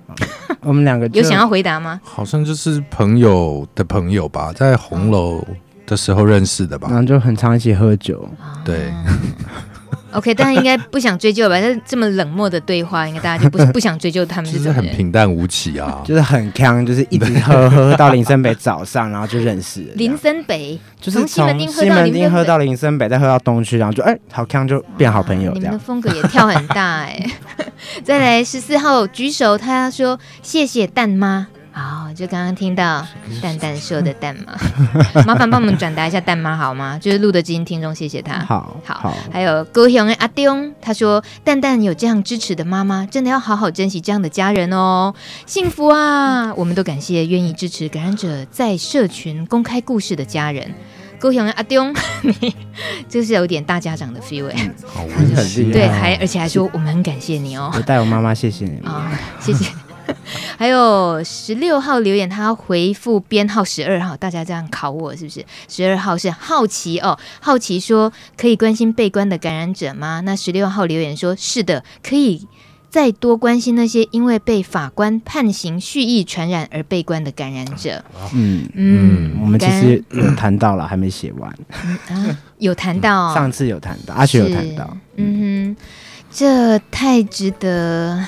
[0.60, 2.00] 我们两个有想要回答吗？
[2.04, 5.44] 好像就是朋友的朋友吧，在红楼
[5.84, 8.26] 的时候认识的吧，然后就很常一起喝酒，
[8.64, 8.90] 对。
[10.12, 11.58] OK，但是应该不想追究吧？
[11.60, 19.92] 这这么冷漠的对话，应该大家就不不想追究他们是怎么很平淡无奇啊， 就是很康，就是一直喝喝到林森北早上，然后就认识了。
[19.94, 25.52] 林森北就是从西门町喝到林森北，再喝到东区，然后就哎、欸，好康就变好朋友。
[25.52, 27.30] 你们的风格也跳很大哎、欸。
[28.04, 31.48] 再来十四号举手，他说谢谢蛋妈。
[31.74, 33.06] 好、哦，就刚刚听到
[33.40, 34.52] 蛋蛋说的蛋妈，
[35.24, 36.98] 麻烦帮我们转达一下蛋妈好吗？
[37.00, 38.40] 就是录的基因听众，谢谢他。
[38.40, 45.14] 好，好，好还有高雄的阿东，他说蛋蛋有这样支持的妈妈，真的要好好珍惜这样的家人哦，
[45.46, 46.52] 幸福啊！
[46.54, 50.70] 我们都感谢愿意支持感染者在社群公开故事的家人。
[51.18, 51.94] 高雄的阿东，
[52.40, 52.54] 你
[53.08, 54.70] 就是有点大家长的 feel 哎，
[55.72, 59.66] 对，还而且还说我们很感谢你哦，我带我妈妈谢谢你啊、哦，谢谢。
[60.58, 65.44] 还有十六号留言，他要回复编号十二号，大家这样考我是不是？
[65.68, 70.20] 十二号是好奇哦，好奇说可以关心被关的感染者吗？
[70.20, 72.46] 那十六号留言说是的，可以
[72.90, 78.04] 再多关心那些因为被法官判刑蓄意传染而被关的感染者。
[78.34, 81.54] 嗯嗯，我们其实有谈到了，还没写完。
[82.10, 84.96] 嗯啊、有谈到、哦，上次有谈到，阿雪有谈到。
[85.16, 85.76] 嗯哼，
[86.30, 88.22] 这太值得。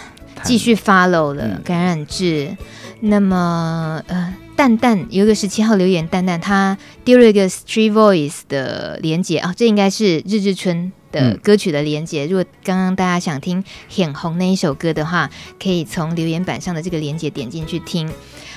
[0.45, 2.57] 继续 follow 了感染志，
[3.01, 12.27] 嗯、那么呃，蛋蛋有一个十七号留言，蛋蛋他丢了一个 Street Voice 的连接啊，这应该是日日春的歌曲的连接。
[12.27, 15.31] 嗯、如果刚刚大家想听很红那一首歌的话，
[15.63, 18.11] 可以从留言板上的这个连接点进去听。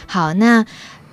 [0.05, 0.65] 好，那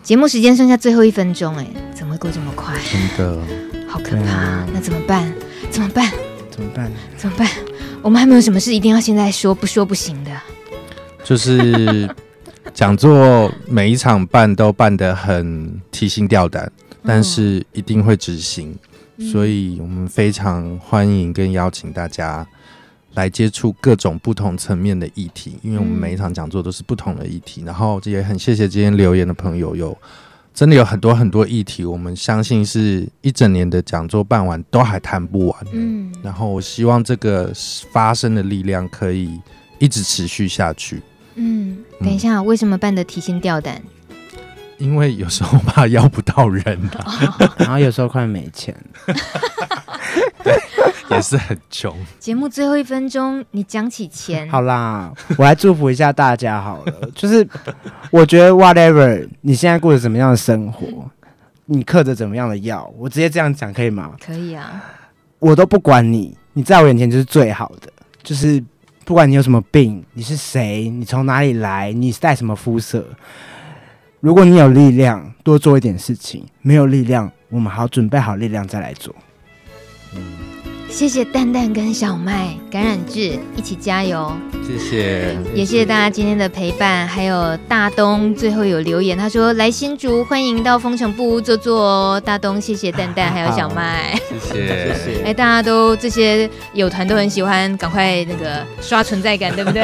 [0.03, 2.75] 节目时间剩下最后一分钟，哎，怎么会过这么快？
[2.93, 3.41] 真的，
[3.89, 4.67] 好可怕！
[4.73, 5.33] 那怎么办？
[5.71, 6.13] 怎么办？
[6.51, 6.93] 怎么办？
[7.17, 7.49] 怎么办？
[8.03, 10.31] 我们还没有什么事一定要现在说，不说不行的。
[11.25, 12.09] 就是
[12.75, 16.71] 讲座每一场办都办得很提心吊胆，
[17.03, 18.77] 但是一定会执行，
[19.17, 22.47] 嗯、所以我们非常欢迎跟邀请大家
[23.15, 27.63] 来接触各种不同层面的议题，因为我们每一场讲座都是不同的议题。
[27.65, 29.97] 然后也很谢谢今天留言的朋友，有
[30.53, 35.67] 真的有很多很多议题，我们相信是一整年的讲座办完都还谈不完。
[35.73, 37.51] 嗯，然后我希望这个
[37.91, 39.41] 发声的力量可以
[39.79, 41.03] 一直持续下去。
[41.35, 43.81] 嗯，等一下，嗯、为什么办的提心吊胆？
[44.79, 47.05] 因为有时候怕邀不到人、啊，
[47.39, 48.75] 哦、 然后有时候快没钱，
[50.43, 50.53] 对，
[51.11, 51.97] 也是很穷。
[52.19, 56.93] 节目最后一分钟，你讲起钱，好啦，我来祝福一下大家好了。
[57.15, 57.47] 就是
[58.11, 61.09] 我觉得 whatever，你现在过着怎么样的生活，
[61.67, 64.13] 你嗑着怎么样的药，我直接这样讲可以吗？
[64.21, 64.85] 可以啊，
[65.39, 67.89] 我都不管你，你在我眼前就是最好的，
[68.25, 68.63] 就是。
[69.05, 73.07] 不管你有什么病，你是谁，你从哪里来，你是带什么肤色，
[74.21, 79.15] 如果你有力量，多做一点事情；没有力量，我们好准备好力量再来做。
[80.95, 84.33] 谢谢蛋蛋跟小麦感染志一起加油，
[84.65, 94.69] 谢谢，也谢谢大家今天的陪伴，还有大东最后有留言，他说来新竹欢迎到风城布屋坐坐哦，大东谢谢蛋蛋还有小麦，谢谢。
[94.69, 99.83] 谢谢，哎大家都这些友团都很喜欢，赶快那个刷存在感对不对？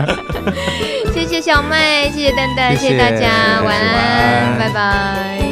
[1.12, 5.51] 谢谢小麦，谢谢蛋蛋，谢谢，谢谢大家，晚安，晚安拜拜。